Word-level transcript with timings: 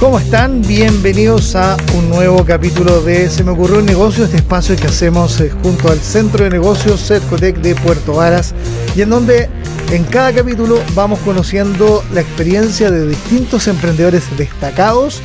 ¿Cómo 0.00 0.18
están? 0.18 0.62
Bienvenidos 0.62 1.54
a 1.54 1.76
un 1.94 2.08
nuevo 2.08 2.42
capítulo 2.42 3.02
de 3.02 3.28
Se 3.28 3.44
me 3.44 3.50
ocurrió 3.50 3.80
un 3.80 3.84
negocio, 3.84 4.24
este 4.24 4.38
espacio 4.38 4.74
que 4.74 4.86
hacemos 4.86 5.38
eh, 5.42 5.50
junto 5.62 5.90
al 5.90 5.98
Centro 5.98 6.42
de 6.42 6.48
Negocios 6.48 7.06
Cercotec 7.06 7.58
de 7.58 7.74
Puerto 7.74 8.14
Varas 8.14 8.54
y 8.96 9.02
en 9.02 9.10
donde 9.10 9.50
en 9.92 10.04
cada 10.04 10.32
capítulo 10.32 10.82
vamos 10.94 11.18
conociendo 11.18 12.02
la 12.14 12.22
experiencia 12.22 12.90
de 12.90 13.08
distintos 13.08 13.68
emprendedores 13.68 14.24
destacados 14.38 15.20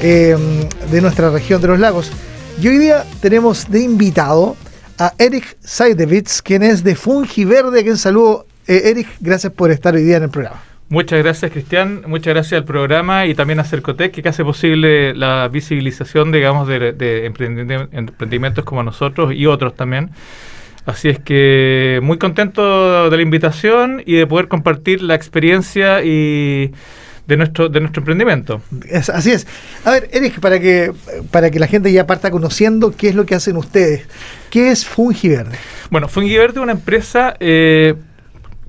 eh, 0.00 0.34
de 0.90 1.00
nuestra 1.02 1.28
región 1.28 1.60
de 1.60 1.68
los 1.68 1.78
lagos. 1.78 2.10
Y 2.58 2.68
hoy 2.68 2.78
día 2.78 3.04
tenemos 3.20 3.70
de 3.70 3.82
invitado 3.82 4.56
a 4.98 5.12
Eric 5.18 5.58
Seidewitz, 5.60 6.40
quien 6.40 6.62
es 6.62 6.82
de 6.82 6.96
Fungi 6.96 7.44
Verde, 7.44 7.82
quien 7.82 7.98
saludo. 7.98 8.46
Eh, 8.66 8.84
Eric, 8.86 9.06
gracias 9.20 9.52
por 9.52 9.70
estar 9.70 9.94
hoy 9.94 10.02
día 10.02 10.16
en 10.16 10.22
el 10.22 10.30
programa. 10.30 10.73
Muchas 10.88 11.22
gracias, 11.22 11.50
Cristian. 11.50 12.02
Muchas 12.06 12.34
gracias 12.34 12.60
al 12.60 12.64
programa 12.64 13.26
y 13.26 13.34
también 13.34 13.58
a 13.58 13.64
Cercotec, 13.64 14.12
que 14.12 14.28
hace 14.28 14.44
posible 14.44 15.14
la 15.14 15.48
visibilización, 15.48 16.30
digamos, 16.30 16.68
de, 16.68 16.92
de 16.92 17.26
emprendimientos 17.26 18.64
como 18.64 18.82
nosotros 18.82 19.32
y 19.34 19.46
otros 19.46 19.74
también. 19.74 20.10
Así 20.86 21.08
es 21.08 21.18
que 21.18 22.00
muy 22.02 22.18
contento 22.18 23.08
de 23.08 23.16
la 23.16 23.22
invitación 23.22 24.02
y 24.04 24.16
de 24.16 24.26
poder 24.26 24.48
compartir 24.48 25.02
la 25.02 25.14
experiencia 25.14 26.04
y 26.04 26.72
de 27.26 27.36
nuestro 27.38 27.70
de 27.70 27.80
nuestro 27.80 28.00
emprendimiento. 28.00 28.60
así 28.92 29.32
es. 29.32 29.46
A 29.84 29.92
ver, 29.92 30.10
Eric, 30.12 30.40
para 30.40 30.60
que 30.60 30.92
para 31.30 31.50
que 31.50 31.58
la 31.58 31.66
gente 31.66 31.90
ya 31.90 32.06
parta 32.06 32.30
conociendo 32.30 32.94
qué 32.94 33.08
es 33.08 33.14
lo 33.14 33.24
que 33.24 33.34
hacen 33.34 33.56
ustedes. 33.56 34.06
¿Qué 34.50 34.70
es 34.70 34.84
Fungiverde? 34.84 35.56
Bueno, 35.90 36.08
Fungiverde 36.08 36.58
es 36.58 36.62
una 36.62 36.72
empresa 36.72 37.34
eh, 37.40 37.94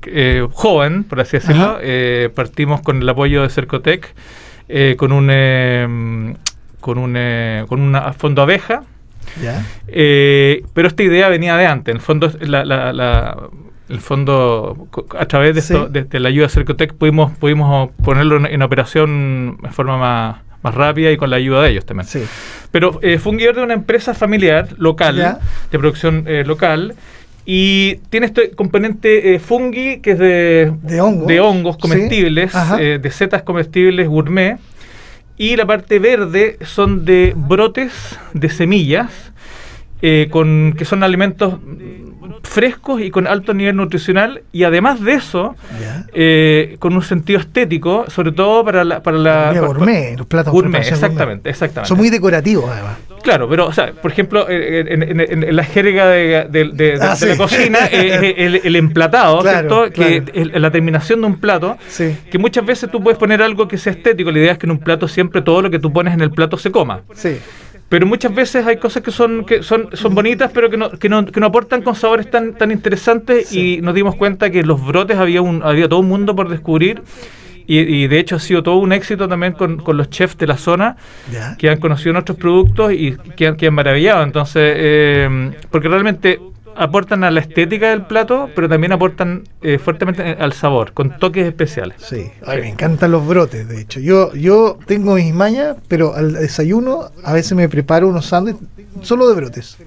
eh, 0.08 0.48
joven, 0.52 1.04
por 1.04 1.20
así 1.20 1.38
decirlo. 1.38 1.78
Eh, 1.82 2.30
partimos 2.34 2.82
con 2.82 3.02
el 3.02 3.10
apoyo 3.10 3.42
de 3.44 3.50
Cercotec, 3.50 4.14
eh, 4.68 4.96
con 4.98 5.12
un 5.12 5.30
eh, 5.32 6.36
con 6.80 6.98
un 6.98 7.66
con 7.68 7.82
una 7.82 8.14
fondo 8.14 8.42
abeja. 8.42 8.84
pero 10.74 10.88
esta 10.88 11.04
idea 11.04 11.30
venía 11.30 11.56
de 11.58 11.66
antes. 11.66 11.92
En 11.92 11.98
el 11.98 12.02
fondo, 12.02 12.32
el 13.88 14.00
fondo 14.00 14.88
a 15.18 15.26
través 15.26 15.54
de, 15.54 15.60
esto, 15.60 15.88
de, 15.88 16.20
la 16.20 16.30
ayuda 16.30 16.48
de 16.48 16.54
Cercotec 16.54 16.94
pudimos 16.94 17.32
pudimos 17.34 17.92
ponerlo 18.04 18.46
en, 18.46 18.62
operación 18.62 19.58
de 19.62 19.70
forma 19.70 19.98
más 19.98 20.38
más 20.64 20.74
rápida 20.74 21.12
y 21.12 21.18
con 21.18 21.30
la 21.30 21.36
ayuda 21.36 21.62
de 21.62 21.70
ellos 21.70 21.86
también. 21.86 22.08
Pero 22.72 23.00
eh, 23.04 23.20
fue 23.20 23.34
un 23.34 23.38
guion 23.38 23.56
de 23.56 23.62
una 23.62 23.76
empresa 23.76 24.16
familiar 24.16 24.70
local, 24.80 25.40
de 25.72 25.78
producción 25.80 26.26
local, 26.46 26.96
y 27.46 27.98
tiene 28.10 28.26
este 28.26 28.52
componente 28.52 29.36
eh, 29.36 29.40
fungi, 29.40 30.00
que 30.00 30.12
es 30.12 30.20
de, 30.20 30.74
de, 30.82 31.40
hongos. 31.40 31.78
comestibles, 31.78 32.52
eh, 32.80 33.00
de 33.02 33.12
setas 33.12 33.44
comestibles 33.44 34.08
gourmet. 34.08 34.58
Y 35.38 35.56
la 35.56 35.66
parte 35.66 36.00
verde 36.00 36.58
son 36.62 37.06
de 37.06 37.34
brotes 37.36 38.18
de 38.34 38.50
semillas, 38.50 39.34
eh, 40.02 40.28
con, 40.30 40.74
que 40.78 40.86
son 40.86 41.04
alimentos 41.04 41.56
frescos 42.44 43.02
y 43.02 43.10
con 43.10 43.28
alto 43.28 43.54
nivel 43.54 43.76
nutricional 43.76 44.44
y 44.52 44.64
además 44.64 45.02
de 45.02 45.14
eso 45.14 45.56
con 46.80 46.96
un 46.96 47.02
sentido 47.02 47.40
estético 47.40 48.06
sobre 48.08 48.32
todo 48.32 48.64
para 48.64 48.84
la 48.84 49.02
para 49.02 49.18
la 49.18 49.52
gourmet 49.60 50.16
los 50.16 50.28
platos 50.28 50.54
gourmet 50.54 50.80
exactamente 50.80 51.50
exactamente 51.50 51.90
son 51.90 51.98
muy 51.98 52.10
decorativos 52.10 52.70
además 52.70 52.98
Claro, 53.26 53.50
pero, 53.50 53.66
o 53.66 53.74
sea, 53.74 53.92
por 53.92 54.12
ejemplo, 54.12 54.46
en, 54.48 55.56
la 55.56 55.64
jerga 55.64 56.08
de, 56.10 57.00
ah, 57.02 57.16
la 57.20 57.38
cocina, 57.38 57.80
eh, 57.92 58.62
el, 58.64 58.76
emplatado, 58.76 59.42
¿cierto? 59.42 59.90
Que 59.92 60.24
la 60.54 60.70
terminación 60.70 61.22
de 61.22 61.28
un 61.28 61.38
plato, 61.38 61.76
que 62.30 62.38
muchas 62.38 62.64
veces 62.64 62.92
tú 62.92 63.02
puedes 63.02 63.18
poner 63.18 63.42
algo 63.42 63.68
que 63.68 63.80
sea 63.80 63.94
estético. 63.94 64.32
La 64.32 64.38
idea 64.38 64.52
es 64.52 64.60
que 64.60 64.68
en 64.68 64.72
un 64.72 64.78
plato 64.78 65.08
siempre 65.08 65.42
todo 65.42 65.64
lo 65.64 65.72
que 65.72 65.80
tú 65.80 65.92
pones 65.92 66.14
en 66.14 66.22
el 66.22 66.30
plato 66.30 66.56
se 66.60 66.70
coma. 66.72 67.02
Sí. 67.16 67.40
Pero 67.88 68.06
muchas 68.08 68.34
veces 68.34 68.66
hay 68.66 68.78
cosas 68.78 69.04
que 69.04 69.12
son 69.12 69.46
que 69.46 69.62
son, 69.62 69.90
son 69.94 70.16
bonitas, 70.16 70.52
pero 70.54 70.70
que 70.70 70.78
no, 70.78 70.92
que 70.92 71.08
no, 71.08 71.26
que 71.26 71.40
no 71.40 71.46
aportan 71.46 71.82
con 71.84 71.96
sabores 71.96 72.30
tan, 72.32 72.54
tan 72.56 72.72
interesantes. 72.72 73.54
Y 73.54 73.80
nos 73.82 73.94
dimos 73.94 74.16
cuenta 74.16 74.50
que 74.50 74.64
los 74.64 74.84
brotes 74.86 75.18
había, 75.18 75.42
un, 75.42 75.62
había 75.64 75.88
todo 75.88 76.00
un 76.00 76.08
mundo 76.08 76.36
por 76.36 76.50
descubrir 76.50 77.04
y, 77.68 78.08
de 78.08 78.20
hecho 78.20 78.36
ha 78.36 78.40
sido 78.40 78.64
todo 78.64 78.78
un 78.78 78.94
éxito 78.94 79.28
también 79.28 79.54
con, 79.54 79.82
los 79.98 80.10
chefs 80.10 80.38
de 80.38 80.48
la 80.48 80.58
zona 80.58 80.98
que 81.58 81.70
han 81.70 81.80
conocido 81.80 82.14
nuestros 82.14 82.38
productos 82.38 82.94
y 82.94 83.16
que 83.36 83.48
han, 83.48 83.56
que 83.56 83.68
han 83.68 83.74
maravillado. 83.74 84.24
Entonces, 84.24 84.74
eh, 84.78 85.52
porque 85.72 85.88
realmente 85.88 86.40
aportan 86.76 87.24
a 87.24 87.32
la 87.32 87.40
estética 87.40 87.90
del 87.90 88.04
plato, 88.04 88.50
pero 88.56 88.70
también 88.70 88.92
aportan 88.92 89.44
eh, 89.62 89.80
fuertemente 89.80 90.24
al 90.40 90.54
sabor, 90.54 90.94
con 90.94 91.18
toques 91.18 91.46
especiales. 91.46 91.98
Sí, 92.00 92.30
me 92.46 92.70
encantan 92.70 93.12
los 93.12 93.26
brotes, 93.26 93.68
de 93.68 93.82
hecho. 93.82 94.00
Yo 94.00 94.34
yo 94.34 94.78
tengo 94.86 95.16
mis 95.16 95.34
mañas, 95.34 95.78
pero 95.88 96.16
al 96.16 96.34
desayuno 96.34 97.12
a 97.24 97.34
veces 97.34 97.54
me 97.54 97.68
preparo 97.70 98.08
unos 98.08 98.26
sándwiches 98.28 98.62
solo 99.02 99.28
de 99.28 99.36
brotes. 99.36 99.78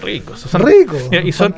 Ricos. 0.00 0.40
Son 0.40 0.62
ricos. 0.64 1.02
Y 1.24 1.32
son, 1.32 1.54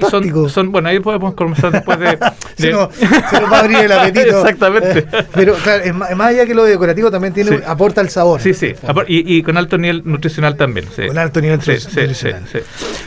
son, 0.48 0.72
bueno, 0.72 0.88
ahí 0.88 1.00
podemos 1.00 1.34
comenzar 1.34 1.70
después 1.70 1.98
de... 1.98 2.18
se, 2.56 2.70
nos, 2.70 2.88
va 2.88 3.58
a 3.58 3.60
abrir 3.60 3.78
el 3.78 3.92
apetito. 3.92 4.38
Exactamente. 4.40 5.06
pero 5.34 5.54
claro, 5.54 5.84
es 5.84 5.94
más, 5.94 6.28
allá 6.28 6.46
que 6.46 6.54
lo 6.54 6.64
decorativo 6.64 7.10
también 7.10 7.34
tiene 7.34 7.60
aporta 7.66 8.00
el 8.00 8.08
sabor. 8.08 8.40
Sí, 8.40 8.54
sí. 8.54 8.74
Y, 9.06 9.36
y, 9.36 9.42
con 9.42 9.56
alto 9.56 9.78
nivel 9.78 10.02
nutricional 10.04 10.56
también. 10.56 10.86
Con 10.86 11.18
alto 11.18 11.40
nivel 11.40 11.58
nutricional. 11.58 12.44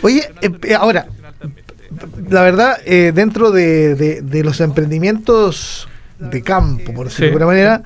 Oye, 0.01 0.29
eh, 0.41 0.51
eh, 0.63 0.75
ahora, 0.75 1.07
la 2.29 2.41
verdad, 2.41 2.77
eh, 2.85 3.11
dentro 3.13 3.51
de, 3.51 4.41
los 4.43 4.59
emprendimientos 4.61 5.87
de 6.19 6.41
campo, 6.41 6.93
por 6.93 7.07
decirlo 7.07 7.25
de 7.25 7.31
alguna 7.31 7.45
manera, 7.45 7.83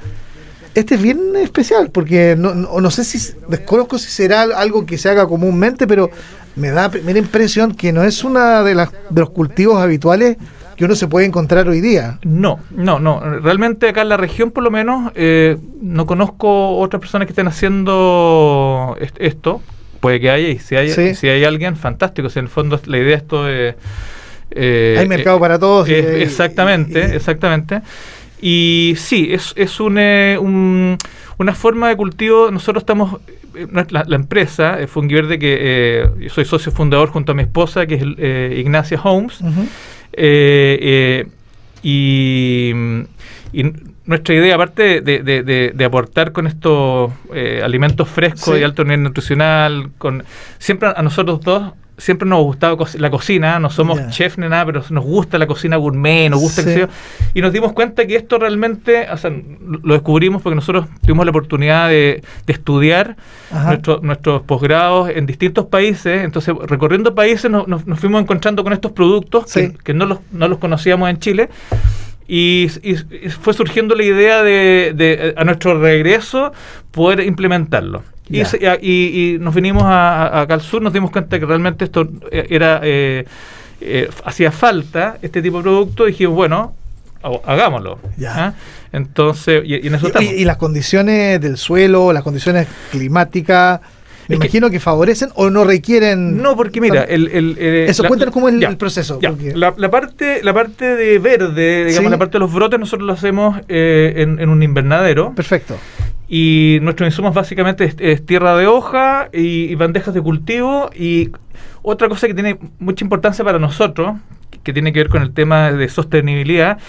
este 0.76 0.96
es 0.96 1.02
bien 1.02 1.36
especial, 1.36 1.90
porque 1.92 2.36
no, 2.38 2.54
no, 2.54 2.92
sé 2.92 3.04
si, 3.04 3.34
desconozco 3.48 3.98
si 3.98 4.10
será 4.10 4.44
algo 4.44 4.86
que 4.86 4.98
se 4.98 5.10
haga 5.10 5.28
comúnmente, 5.28 5.88
pero 5.88 6.12
me 6.56 6.70
da 6.72 6.90
primera 6.90 7.20
impresión 7.20 7.74
que 7.74 7.92
no 7.92 8.04
es 8.04 8.24
una 8.24 8.64
de, 8.64 8.76
las, 8.76 8.92
de 8.92 9.22
los 9.22 9.32
cultivos 9.32 9.82
habituales 9.82 10.38
que 10.76 10.86
uno 10.86 10.96
se 10.96 11.08
puede 11.08 11.26
encontrar 11.26 11.68
hoy 11.68 11.82
día. 11.82 12.20
No, 12.24 12.60
no, 12.70 13.00
no. 13.00 13.20
Realmente 13.40 13.90
acá 13.90 14.04
en 14.04 14.10
la 14.10 14.18
región, 14.18 14.52
por 14.52 14.64
lo 14.64 14.70
menos, 14.70 15.12
eh, 15.16 15.58
no 15.82 16.06
conozco 16.06 16.78
otras 16.78 17.00
personas 17.00 17.26
que 17.26 17.32
estén 17.32 17.48
haciendo 17.48 18.96
esto 19.18 19.62
puede 20.08 20.22
que 20.22 20.30
haya, 20.30 20.48
y 20.48 20.58
si 20.58 20.74
hay, 20.74 21.16
si 21.16 21.28
hay 21.28 21.44
alguien, 21.44 21.76
fantástico. 21.76 22.30
Si 22.30 22.40
en 22.40 22.46
el 22.46 22.50
fondo 22.50 22.80
la 22.86 22.98
idea 22.98 23.18
esto 23.18 23.44
de... 23.44 23.76
Eh, 24.52 24.96
hay 24.98 25.06
mercado 25.06 25.38
para 25.38 25.60
todos. 25.60 25.90
exactamente, 25.90 27.14
exactamente. 27.14 27.82
Y 28.42 28.94
sí, 28.96 29.28
es, 29.34 29.52
es 29.58 29.78
eh, 29.98 30.38
un, 30.40 30.98
una 31.38 31.54
forma 31.54 31.90
de 31.90 31.98
cultivo. 31.98 32.52
Nosotros 32.52 32.84
estamos, 32.84 33.20
eh, 33.54 33.68
la, 33.90 34.16
empresa, 34.16 34.78
Fungiverde, 34.88 35.40
que 35.40 36.10
yo 36.18 36.30
soy 36.30 36.46
socio 36.46 36.72
fundador 36.72 37.10
junto 37.10 37.34
a 37.34 37.36
mi 37.36 37.44
esposa, 37.44 37.86
que 37.86 37.96
es 37.96 38.60
Ignacia 38.60 39.02
Holmes. 39.04 39.42
y, 41.84 42.72
y 43.52 43.64
nuestra 44.08 44.34
idea, 44.34 44.56
aparte 44.56 45.02
de, 45.02 45.86
aportar 45.86 46.32
con 46.32 46.48
estos 46.48 47.12
eh, 47.34 47.62
alimentos 47.64 48.10
frescos 48.10 48.60
y 48.60 48.64
alto 48.64 48.84
nivel 48.84 49.04
nutricional, 49.04 49.92
con 49.98 50.24
siempre 50.58 50.90
a 50.96 51.02
nosotros 51.02 51.42
dos 51.42 51.74
siempre 51.98 52.28
nos 52.30 52.40
ha 52.40 52.42
gustado 52.44 52.78
la 52.98 53.10
cocina, 53.10 53.60
no 53.60 53.70
somos 53.70 54.10
chef 54.10 54.38
ni 54.38 54.48
nada, 54.48 54.66
pero 54.66 54.84
nos 54.90 55.04
gusta 55.04 55.38
la 55.38 55.48
cocina 55.48 55.78
gourmet, 55.78 56.30
nos 56.30 56.40
gusta 56.40 56.62
el 56.62 56.88
y 57.34 57.42
nos 57.42 57.52
dimos 57.52 57.74
cuenta 57.74 58.06
que 58.06 58.16
esto 58.16 58.38
realmente, 58.38 59.08
o 59.12 59.18
sea, 59.18 59.32
lo 59.32 59.94
descubrimos 59.94 60.42
porque 60.42 60.56
nosotros 60.56 60.86
tuvimos 61.02 61.26
la 61.26 61.32
oportunidad 61.32 61.90
de, 61.90 62.24
estudiar 62.46 63.18
nuestros 64.02 64.44
posgrados 64.44 65.10
en 65.10 65.26
distintos 65.26 65.66
países, 65.66 66.24
entonces 66.24 66.54
recorriendo 66.66 67.16
países 67.16 67.50
nos, 67.50 67.66
fuimos 68.00 68.22
encontrando 68.22 68.64
con 68.64 68.74
estos 68.74 68.92
productos 68.92 69.52
que, 69.84 69.94
no, 69.94 70.06
los, 70.06 70.20
no 70.32 70.48
los 70.48 70.60
conocíamos 70.60 71.10
en 71.10 71.20
Chile 71.20 71.50
y, 72.28 72.68
fue 73.42 73.54
surgiendo 73.54 73.96
la 73.96 74.04
idea 74.04 74.44
de, 74.44 75.34
a 75.38 75.44
nuestro 75.44 75.80
regreso 75.80 76.52
poder 76.92 77.22
implementarlo. 77.22 78.04
Y, 78.30 78.42
y, 78.82 79.38
nos 79.40 79.56
vinimos 79.56 79.84
a, 79.84 80.42
acá 80.42 80.56
al 80.56 80.62
sur, 80.62 80.82
nos 80.82 80.92
dimos 80.92 81.12
cuenta 81.12 81.40
que 81.40 81.46
realmente 81.46 81.86
esto 81.86 82.10
eh, 82.30 82.48
era 82.50 82.82
eh, 82.84 83.26
eh, 83.80 84.10
hacía 84.26 84.52
falta 84.52 85.18
este 85.22 85.42
tipo 85.42 85.58
de 85.58 85.64
producto 85.64 86.08
y 86.08 86.12
dijimos, 86.12 86.36
bueno, 86.36 86.76
hagámoslo. 87.46 88.00
Ya. 88.18 88.48
¿ah? 88.48 88.54
Entonces, 88.92 89.64
y, 89.66 89.88
en 89.88 89.96
eso 89.96 90.12
y, 90.20 90.44
las 90.44 90.58
condiciones 90.58 91.40
del 91.40 91.58
suelo, 91.58 92.12
las 92.12 92.24
condiciones 92.24 92.68
climáticas, 92.92 93.82
Me 94.28 94.36
imagino 94.36 94.70
que, 94.70 94.80
favorecen 94.80 95.30
o 95.36 95.50
no 95.50 95.64
requieren. 95.64 96.42
No, 96.42 96.56
porque 96.56 96.82
mira, 96.82 97.04
el, 97.04 97.28
el, 97.30 97.56
eh, 97.60 97.86
eso, 97.90 98.04
cuéntanos 98.04 98.34
cómo 98.34 98.50
es 98.50 98.56
el, 98.62 98.78
proceso. 98.78 99.20
La, 99.56 99.92
parte, 99.92 100.42
la 100.44 100.54
parte 100.54 100.96
de 100.96 101.20
verde, 101.20 101.86
digamos, 101.86 102.12
la 102.12 102.18
parte 102.18 102.34
de 102.34 102.40
los 102.40 102.54
brotes, 102.54 102.80
nosotros 102.80 103.08
lo 103.08 103.14
hacemos 103.14 103.60
eh, 103.68 104.14
en, 104.18 104.50
un 104.50 104.64
invernadero. 104.64 105.34
Perfecto. 105.34 105.78
Y 106.28 106.80
nuestros 106.82 107.08
insumos 107.08 107.34
básicamente 107.34 107.94
es, 107.98 108.26
tierra 108.26 108.58
de 108.58 108.68
hoja 108.68 109.30
y, 109.32 109.74
bandejas 109.76 110.14
de 110.14 110.22
cultivo. 110.22 110.90
Y 110.94 111.32
otra 111.82 112.10
cosa 112.10 112.28
que 112.28 112.34
tiene 112.34 112.60
mucha 112.80 113.06
importancia 113.06 113.46
para 113.46 113.60
nosotros, 113.60 114.18
que 114.64 114.74
tiene 114.74 114.92
que 114.92 115.00
ver 115.00 115.10
con 115.10 115.22
el 115.22 115.34
tema 115.34 115.72
de 115.72 115.88
sostenibilidad, 115.88 116.80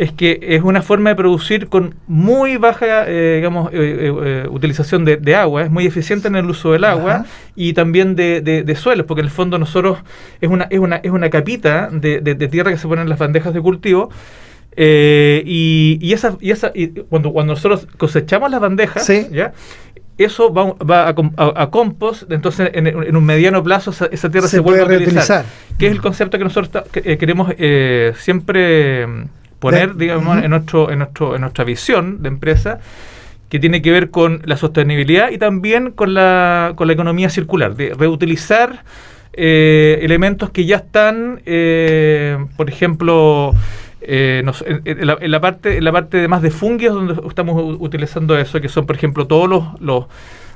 es 0.00 0.12
que 0.12 0.40
es 0.40 0.62
una 0.62 0.80
forma 0.80 1.10
de 1.10 1.16
producir 1.16 1.68
con 1.68 1.94
muy 2.06 2.56
baja, 2.56 3.04
eh, 3.06 3.34
digamos, 3.36 3.70
eh, 3.70 4.10
eh, 4.24 4.46
utilización 4.48 5.04
de, 5.04 5.34
agua, 5.34 5.62
es 5.64 5.70
muy 5.70 5.84
eficiente 5.84 6.26
en 6.28 6.36
el 6.36 6.48
uso 6.48 6.72
del 6.72 6.84
agua 6.84 7.26
y 7.54 7.74
también 7.74 8.16
de, 8.16 8.40
de, 8.40 8.76
suelos, 8.76 9.04
porque 9.04 9.20
en 9.20 9.26
el 9.26 9.30
fondo 9.30 9.58
nosotros 9.58 9.98
es 10.40 10.48
una, 10.48 10.64
es 10.70 10.78
una, 10.78 10.96
es 10.96 11.10
una 11.10 11.28
capita 11.28 11.90
de, 11.92 12.48
tierra 12.50 12.70
que 12.70 12.78
se 12.78 12.88
pone 12.88 13.02
en 13.02 13.10
las 13.10 13.18
bandejas 13.18 13.52
de 13.52 13.60
cultivo. 13.60 14.08
y, 14.74 15.98
y, 16.00 16.12
esa, 16.14 16.34
y, 16.40 16.50
esa, 16.50 16.72
y 16.74 16.88
cuando, 16.88 17.30
cuando 17.30 17.52
nosotros 17.52 17.86
cosechamos 17.98 18.50
las 18.50 18.60
bandejas, 18.62 19.06
¿ya? 19.30 19.52
eso 20.16 20.50
va, 20.50 20.72
va 20.82 21.08
a, 21.08 21.62
a, 21.62 21.70
compost, 21.70 22.32
entonces 22.32 22.70
en, 22.72 23.16
un 23.16 23.24
mediano 23.24 23.62
plazo 23.62 23.90
esa, 23.90 24.30
tierra 24.30 24.48
se, 24.48 24.60
vuelve 24.60 24.94
a 24.94 24.96
utilizar, 24.96 25.44
que 25.78 25.88
es 25.88 25.92
el 25.92 26.00
concepto 26.00 26.38
que 26.38 26.44
nosotros 26.44 26.84
queremos 26.94 27.52
siempre 28.16 29.06
poner, 29.60 29.94
digamos, 29.94 30.42
en, 30.42 30.50
nuestro, 30.50 30.90
en, 30.90 30.98
nuestro, 30.98 31.36
en 31.36 31.42
nuestra 31.42 31.64
visión 31.64 32.22
de 32.22 32.28
empresa 32.28 32.80
que 33.48 33.58
tiene 33.58 33.82
que 33.82 33.90
ver 33.90 34.10
con 34.10 34.42
la 34.44 34.56
sostenibilidad 34.56 35.30
y 35.30 35.38
también 35.38 35.90
con 35.90 36.14
la, 36.14 36.72
con 36.76 36.86
la 36.86 36.94
economía 36.94 37.28
circular, 37.30 37.74
de 37.74 37.94
reutilizar 37.94 38.84
eh, 39.32 39.98
elementos 40.02 40.50
que 40.50 40.64
ya 40.64 40.76
están, 40.76 41.42
eh, 41.46 42.38
por 42.56 42.70
ejemplo, 42.70 43.52
eh, 44.00 44.42
en, 44.84 45.06
la, 45.30 45.40
parte 45.40 45.76
en 45.76 45.84
la 45.84 45.92
parte 45.92 46.16
de 46.16 46.28
más 46.28 46.42
de 46.42 46.50
fungios 46.50 46.94
donde 46.94 47.14
estamos 47.28 47.76
utilizando 47.80 48.38
eso, 48.38 48.60
que 48.60 48.68
son, 48.68 48.86
por 48.86 48.96
ejemplo, 48.96 49.26
todos 49.26 49.48
los, 49.48 49.80
los, 49.80 50.06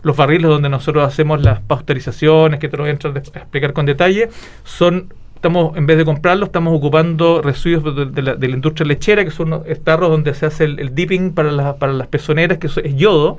los 0.03 0.17
barriles 0.17 0.49
donde 0.49 0.69
nosotros 0.69 1.07
hacemos 1.07 1.43
las 1.43 1.61
pasteurizaciones, 1.61 2.61
que 2.61 2.69
te 2.69 2.77
lo 2.77 2.85
voy 2.85 2.91
a 2.91 2.93
entrar 2.93 3.15
a 3.17 3.19
explicar 3.19 3.73
con 3.73 3.87
detalle, 3.87 4.29
son 4.63 5.13
estamos, 5.45 5.77
en 5.77 5.85
vez 5.85 5.99
de 5.99 6.07
comprarlo, 6.07 6.47
estamos 6.47 6.75
ocupando 6.75 7.43
residuos 7.43 8.15
de, 8.15 8.23
la, 8.23 8.47
industria 8.47 8.87
lechera, 8.87 9.27
que 9.27 9.31
son 9.31 9.63
tarros 9.85 10.09
donde 10.09 10.33
se 10.33 10.47
hace 10.47 10.65
el, 10.65 10.95
dipping 10.95 11.35
para, 11.35 11.77
para 11.77 11.93
las 11.93 12.07
pezoneras, 12.07 12.57
que 12.57 12.69
es 12.69 12.97
yodo, 12.97 13.37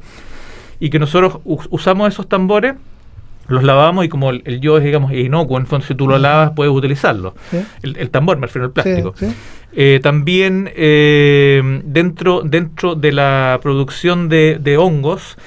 y 0.79 0.91
que 0.91 0.99
nosotros 0.99 1.39
usamos 1.43 2.13
esos 2.13 2.29
tambores 2.29 2.75
los 3.47 3.63
lavamos 3.63 4.05
y 4.05 4.09
como 4.09 4.29
el, 4.29 4.59
yodo 4.61 4.77
es, 4.77 4.83
digamos, 4.83 5.13
inocuo, 5.13 5.57
en 5.57 5.65
fondo 5.65 5.85
si 5.85 5.95
tú 5.95 6.07
lo 6.07 6.19
lavas 6.19 6.51
puedes 6.55 6.71
utilizarlo. 6.71 7.33
El, 7.81 8.09
tambor, 8.11 8.37
me 8.37 8.45
refiero 8.45 8.67
al 8.67 8.71
plástico. 8.71 9.15
Eh, 9.73 9.99
también 10.03 10.71
eh, 10.75 11.81
dentro, 11.85 12.43
dentro 12.43 12.93
de 12.93 13.13
la 13.13 13.59
producción 13.63 14.29
de, 14.29 14.77
hongos, 14.79 15.37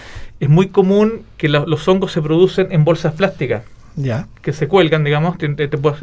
es 0.40 0.49
muy 0.49 0.69
común 0.69 1.22
que 1.37 1.49
los 1.49 1.87
hongos 1.87 2.10
se 2.10 2.20
producen 2.20 2.66
en 2.72 2.84
bolsas 2.84 3.14
plásticas 3.14 3.62
que 4.42 4.52
se 4.52 4.68
cuelgan, 4.68 5.04
digamos, 5.04 5.38
te, 5.38 5.68
puedo, 5.68 5.96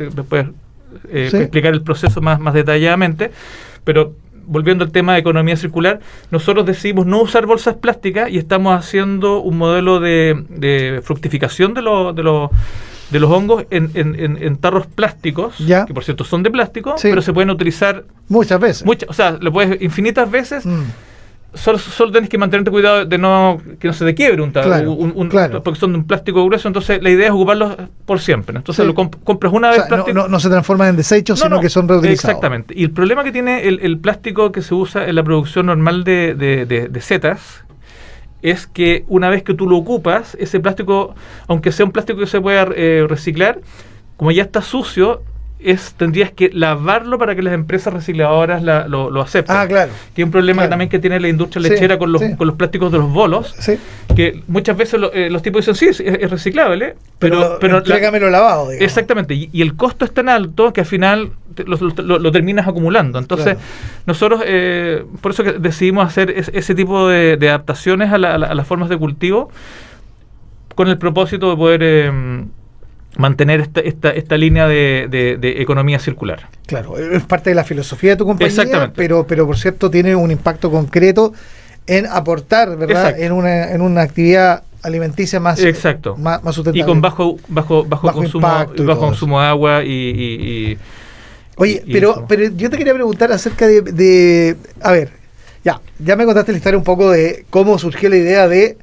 eh, 1.10 1.30
explicar 1.34 1.74
el 1.74 1.82
proceso 1.82 2.22
más, 2.22 2.40
más 2.40 2.54
detalladamente, 2.54 3.32
pero 3.84 4.14
volviendo 4.48 4.84
al 4.84 4.92
tema 4.92 5.14
de 5.14 5.20
economía 5.20 5.58
circular, 5.58 6.00
nosotros 6.32 6.66
decidimos 6.66 7.06
no 7.06 7.22
usar 7.22 7.46
bolsas 7.46 7.76
plásticas 7.76 8.30
y 8.30 8.38
estamos 8.38 8.78
haciendo 8.78 9.40
un 9.40 9.58
modelo 9.58 10.00
de, 10.00 11.02
fructificación 11.04 11.74
de, 11.74 11.82
de, 11.82 12.50
de 13.12 13.20
los 13.20 13.32
hongos 13.32 13.66
en, 13.72 13.92
en, 13.96 14.58
tarros 14.58 14.88
plásticos, 14.88 15.56
que 15.58 15.94
por 15.94 16.04
cierto 16.04 16.24
son 16.24 16.44
de 16.44 16.52
plástico, 16.52 16.96
pero 17.02 17.22
se 17.22 17.34
pueden 17.34 17.50
utilizar 17.50 18.04
muchas 18.28 18.60
veces. 18.60 18.86
Muchas, 18.86 19.10
o 19.10 19.14
sea, 19.14 19.38
lo 19.40 19.52
puedes 19.52 19.82
infinitas 19.82 20.30
veces. 20.30 20.66
Mm 20.66 20.84
solo, 21.56 21.78
solo 21.78 22.12
tenés 22.12 22.30
que 22.30 22.38
mantenerte 22.38 22.72
cuidado 22.72 23.06
de 23.06 23.18
no 23.18 23.62
que 23.80 23.88
no 23.88 23.94
se 23.94 24.06
te 24.06 24.14
quiebre 24.14 24.42
un, 24.42 24.52
un, 25.16 25.30
porque 25.64 25.80
son 25.80 25.92
de 25.94 25.98
un 25.98 26.06
plástico 26.06 26.46
grueso, 26.46 26.68
entonces 26.68 27.02
la 27.02 27.10
idea 27.10 27.28
es 27.28 27.32
ocuparlos 27.32 27.76
por 28.06 28.20
siempre. 28.20 28.56
Entonces 28.58 28.86
lo 28.86 28.94
compras 28.94 29.52
una 29.54 29.70
vez 29.72 29.84
plástico. 29.84 30.28
No, 30.28 30.40
se 30.40 30.50
transforman 30.50 30.90
en 30.90 30.96
desechos, 30.96 31.40
sino 31.40 31.60
que 31.60 31.70
son 31.70 31.88
reutilizados. 31.88 32.30
Exactamente. 32.30 32.74
Y 32.78 32.84
el 32.84 32.92
problema 32.92 33.24
que 33.24 33.32
tiene 33.32 33.68
el, 33.68 34.00
plástico 34.00 34.52
que 34.52 34.62
se 34.62 34.76
usa 34.76 35.08
en 35.08 35.16
la 35.16 35.24
producción 35.24 35.66
normal 35.68 36.04
de, 36.04 36.36
de, 36.36 37.02
setas 37.02 37.64
es 38.42 38.68
que 38.68 39.06
una 39.08 39.30
vez 39.30 39.44
que 39.44 39.54
tú 39.54 39.68
lo 39.68 39.78
ocupas, 39.78 40.36
ese 40.40 40.60
plástico, 40.60 41.16
aunque 41.48 41.72
sea 41.72 41.86
un 41.86 41.92
plástico 41.92 42.20
que 42.20 42.28
se 42.28 42.40
pueda 42.40 42.68
eh, 42.76 43.06
reciclar, 43.08 43.60
como 44.18 44.32
ya 44.32 44.44
está 44.44 44.62
sucio, 44.62 45.24
es 45.60 45.94
tendrías 45.94 46.32
que 46.32 46.50
lavarlo 46.54 47.18
para 47.18 47.36
que 47.36 47.42
las 47.42 47.54
empresas 47.54 47.94
recicladoras 47.94 48.62
lo, 48.62 49.10
lo, 49.10 49.22
acepten. 49.22 49.56
Ah, 49.56 49.68
claro. 49.68 49.92
Que 50.14 50.22
es 50.22 50.26
un 50.26 50.32
problema 50.32 50.70
también 50.70 50.90
que 50.90 51.00
tiene 51.00 51.20
la 51.20 51.28
industria 51.28 51.62
lechera 51.62 51.98
con, 51.98 52.12
los, 52.12 52.22
con 52.38 52.48
los 52.48 52.56
plásticos 52.56 52.92
de 52.92 53.00
los 53.00 53.12
bolos, 53.12 53.56
que 54.16 54.44
muchas 54.48 54.78
veces 54.78 55.00
eh, 55.14 55.30
los 55.30 55.42
tipos 55.42 55.66
dicen, 55.66 55.76
sí, 55.76 56.04
es, 56.04 56.30
reciclable, 56.30 56.96
pero... 57.20 57.58
Pero, 57.60 57.82
pero 57.84 58.30
lavado. 58.30 58.72
Exactamente, 58.72 59.34
y, 59.34 59.62
el 59.62 59.76
costo 59.76 60.06
es 60.06 60.14
tan 60.14 60.30
alto 60.30 60.74
que 60.74 60.82
al 60.82 60.88
final 60.88 61.32
lo, 61.66 62.32
terminas 62.32 62.68
acumulando. 62.68 63.18
Entonces, 63.18 63.58
nosotros, 64.06 64.42
eh, 64.46 65.04
por 65.22 65.32
eso 65.32 65.44
que 65.44 65.54
decidimos 65.54 66.06
hacer 66.06 66.32
ese 66.32 66.76
tipo 66.76 67.08
de, 67.08 67.38
adaptaciones 67.42 68.12
a, 68.12 68.18
las 68.18 68.68
formas 68.68 68.90
de 68.90 68.98
cultivo 68.98 69.50
con 70.76 70.90
el 70.90 70.98
propósito 70.98 71.50
de 71.50 71.56
poder... 71.56 71.80
Eh, 71.84 72.46
mantener 73.18 73.62
esta, 73.62 73.80
esta, 73.82 74.12
esta 74.12 74.38
línea 74.38 74.68
de, 74.68 75.08
de, 75.10 75.62
economía 75.62 76.00
circular. 76.00 76.50
Claro, 76.66 76.98
es 76.98 77.24
parte 77.24 77.50
de 77.50 77.56
la 77.56 77.64
filosofía 77.64 78.12
de 78.12 78.18
tu 78.18 78.26
compañía, 78.26 78.92
pero, 78.96 79.26
pero 79.28 79.46
por 79.46 79.58
cierto 79.58 79.90
tiene 79.90 80.16
un 80.16 80.32
impacto 80.32 80.72
concreto 80.72 81.34
en 81.88 82.06
aportar, 82.08 82.78
¿verdad? 82.78 83.20
En 83.20 83.32
una, 83.32 83.72
en 83.72 83.82
una 83.82 84.02
actividad 84.02 84.64
alimenticia 84.82 85.40
más, 85.40 85.60
Exacto. 85.60 86.16
más, 86.18 86.42
sustentable. 86.44 86.82
Y 86.82 86.84
con 86.84 87.02
bajo, 87.02 87.38
bajo, 87.48 87.86
bajo, 87.86 88.12
consumo, 88.12 88.48
bajo 88.48 89.00
consumo 89.00 89.42
de 89.42 89.48
agua 89.48 89.84
y... 89.84 90.78
Oye, 91.58 91.84
pero, 91.90 92.26
pero 92.28 92.50
yo 92.50 92.70
te 92.70 92.78
quería 92.78 92.94
preguntar 92.94 93.32
acerca 93.32 93.66
de, 93.66 93.82
de... 93.82 94.58
A 94.82 94.92
ver, 94.92 95.12
ya, 95.64 95.80
ya 96.00 96.18
me 96.18 96.26
contaste 96.26 96.52
la 96.52 96.58
historia 96.58 96.78
un 96.78 96.84
poco 96.84 97.12
de 97.12 97.46
cómo 97.50 97.80
surgió 97.80 98.10
la 98.10 98.18
idea 98.18 98.48
de 98.50 98.78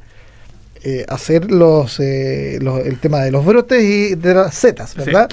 eh, 0.85 1.05
hacer 1.09 1.49
los, 1.49 2.01
eh, 2.01 2.59
los, 2.61 2.85
el 2.85 2.99
tema 2.99 3.21
de 3.21 3.31
los 3.31 3.45
brotes 3.45 3.81
y 3.85 4.17
de 4.17 4.35
las 4.35 4.53
setas, 4.53 4.97
¿verdad? 4.97 5.29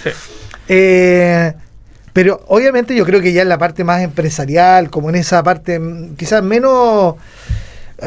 Eh, 0.68 1.54
pero 2.14 2.44
obviamente 2.48 2.96
yo 2.96 3.04
creo 3.04 3.20
que 3.20 3.34
ya 3.34 3.42
en 3.42 3.50
la 3.50 3.58
parte 3.58 3.84
más 3.84 4.04
empresarial, 4.04 4.92
como 4.92 5.10
en 5.10 5.16
esa 5.16 5.42
parte 5.42 5.80
mm, 5.80 6.16
quizás 6.16 6.44
menos... 6.44 7.16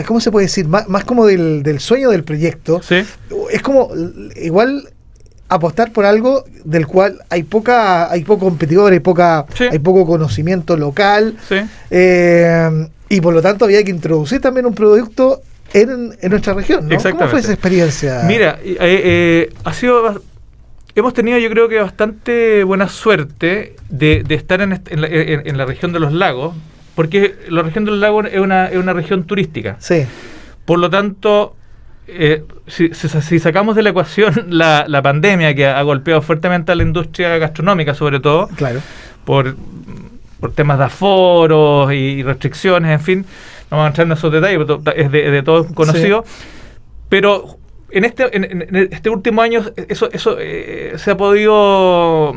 ¿Cómo 0.06 0.20
se 0.20 0.30
puede 0.30 0.46
decir? 0.46 0.68
Más, 0.68 0.88
más 0.88 1.04
como 1.04 1.26
del, 1.26 1.64
del, 1.64 1.80
sueño 1.80 2.10
del 2.10 2.22
proyecto. 2.22 2.80
Es 3.50 3.60
como 3.60 3.90
igual 4.36 4.88
apostar 5.48 5.92
por 5.92 6.06
algo 6.06 6.44
del 6.64 6.86
cual 6.86 7.22
hay 7.28 7.42
poca 7.42 8.10
hay 8.10 8.24
poco 8.24 8.46
competidor, 8.46 8.92
hay 8.92 9.00
poca 9.00 9.44
hay 9.70 9.78
poco 9.80 10.06
conocimiento 10.06 10.78
local 10.78 11.36
y 11.90 13.20
por 13.20 13.34
lo 13.34 13.42
tanto 13.42 13.66
había 13.66 13.84
que 13.84 13.90
introducir 13.90 14.40
también 14.40 14.64
un 14.64 14.74
producto 14.74 15.42
en, 15.74 16.30
nuestra 16.30 16.54
región. 16.54 16.88
¿no? 16.88 16.96
¿Cómo 16.98 17.28
fue 17.28 17.40
esa 17.40 17.52
experiencia? 17.52 18.22
Mira, 18.24 18.58
eh, 18.62 18.76
eh, 18.80 19.52
ha 19.64 19.72
sido 19.72 20.22
hemos 20.94 21.14
tenido 21.14 21.38
yo 21.38 21.48
creo 21.50 21.68
que 21.68 21.80
bastante 21.80 22.64
buena 22.64 22.88
suerte 22.88 23.76
de, 23.88 24.24
estar 24.28 24.60
en, 24.60 24.82
en, 24.88 25.58
la, 25.58 25.64
región 25.64 25.92
de 25.92 26.00
los 26.00 26.12
lagos, 26.12 26.54
porque 26.94 27.34
la 27.48 27.62
región 27.62 27.84
de 27.84 27.92
los 27.92 28.00
lagos 28.00 28.26
es 28.30 28.40
una, 28.40 28.66
es 28.66 28.76
una 28.76 28.92
región 28.92 29.24
turística. 29.24 29.76
Sí. 29.78 30.04
Por 30.64 30.78
lo 30.78 30.90
tanto, 30.90 31.56
eh, 32.06 32.44
si, 32.66 32.90
si, 32.92 33.38
sacamos 33.38 33.76
de 33.76 33.82
la 33.82 33.90
ecuación 33.90 34.46
la, 34.50 34.84
la, 34.86 35.02
pandemia 35.02 35.54
que 35.54 35.66
ha 35.66 35.82
golpeado 35.82 36.20
fuertemente 36.20 36.72
a 36.72 36.74
la 36.74 36.82
industria 36.82 37.38
gastronómica, 37.38 37.94
sobre 37.94 38.20
todo, 38.20 38.48
claro. 38.48 38.80
por, 39.24 39.56
por 40.40 40.52
temas 40.52 40.78
de 40.78 40.84
aforos 40.84 41.92
y 41.92 42.22
restricciones, 42.22 42.92
en 42.92 43.00
fin, 43.00 43.26
vamos 43.72 43.84
a 43.84 43.88
entrar 43.88 44.06
en 44.06 44.12
esos 44.12 44.30
detalles, 44.30 44.66
es 44.96 45.10
de, 45.10 45.30
de 45.30 45.42
todo 45.42 45.66
conocido. 45.74 46.24
Pero 47.08 47.58
en 47.90 48.04
este, 48.04 48.36
en, 48.36 48.88
este 48.92 49.10
último 49.10 49.42
año 49.42 49.62
eso, 49.88 50.10
eso 50.12 50.36
eh, 50.38 50.94
se 50.96 51.10
ha 51.10 51.16
podido... 51.16 52.32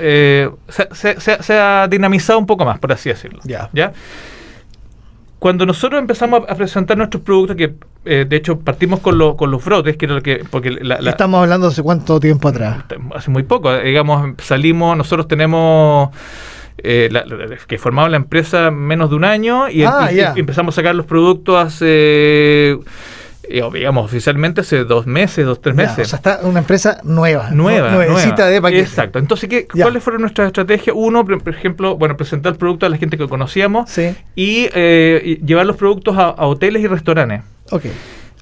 Eh, 0.00 0.48
se, 0.68 1.58
ha 1.58 1.88
dinamizado 1.88 2.38
un 2.38 2.46
poco 2.46 2.64
más, 2.64 2.78
por 2.78 2.92
así 2.92 3.08
decirlo. 3.08 3.40
¿ya? 3.44 3.92
Cuando 5.38 5.66
nosotros 5.66 6.00
empezamos 6.00 6.42
a 6.48 6.54
presentar 6.54 6.96
nuestros 6.96 7.22
productos, 7.22 7.56
que 7.56 7.74
eh, 8.04 8.26
de 8.28 8.36
hecho 8.36 8.60
partimos 8.60 9.00
con, 9.00 9.36
con 9.36 9.50
los 9.50 9.64
brotes, 9.64 9.96
que 9.96 10.06
era 10.06 10.14
lo 10.14 10.22
que... 10.22 10.44
Porque 10.50 10.78
Estamos 11.06 11.42
hablando 11.42 11.68
hace 11.68 11.82
cuánto 11.82 12.20
tiempo 12.20 12.48
atrás. 12.48 12.84
Hace 13.14 13.30
muy 13.30 13.42
poco, 13.42 13.76
digamos, 13.78 14.34
salimos, 14.42 14.96
nosotros 14.96 15.28
tenemos 15.28 16.10
eh, 16.78 17.10
que 17.66 17.78
formaba 17.78 18.08
la 18.08 18.16
empresa 18.16 18.70
menos 18.70 19.10
de 19.10 19.16
un 19.16 19.24
año 19.24 19.68
y, 19.68 19.82
ah, 19.84 20.08
empezamos 20.36 20.74
a 20.74 20.76
sacar 20.76 20.94
los 20.94 21.06
productos 21.06 21.56
hace 21.56 22.78
eh, 23.50 23.62
digamos, 23.72 24.04
oficialmente 24.04 24.60
hace 24.60 24.84
dos 24.84 25.06
meses, 25.06 25.46
dos, 25.46 25.60
tres 25.60 25.74
meses. 25.74 25.98
o 26.00 26.04
sea, 26.04 26.16
está 26.16 26.40
una 26.42 26.58
empresa 26.58 27.00
nueva. 27.02 27.50
Nueva. 27.50 27.90
Nuevecita 27.90 28.46
de 28.46 28.60
paquete. 28.60 28.82
Exacto. 28.82 29.18
Entonces, 29.18 29.48
¿qué, 29.48 29.66
¿cuáles 29.66 30.02
fueron 30.02 30.20
nuestras 30.22 30.48
estrategias? 30.48 30.94
Uno, 30.98 31.24
por 31.24 31.48
ejemplo, 31.48 31.96
bueno, 31.96 32.16
presentar 32.16 32.52
el 32.52 32.58
producto 32.58 32.84
a 32.84 32.90
la 32.90 32.98
gente 32.98 33.16
que 33.16 33.26
conocíamos 33.26 33.90
y, 34.34 34.68
eh, 34.74 35.40
llevar 35.44 35.64
los 35.64 35.76
productos 35.76 36.16
a, 36.18 36.34
hoteles 36.46 36.82
y 36.82 36.86
restaurantes. 36.86 37.40
Ok. 37.70 37.86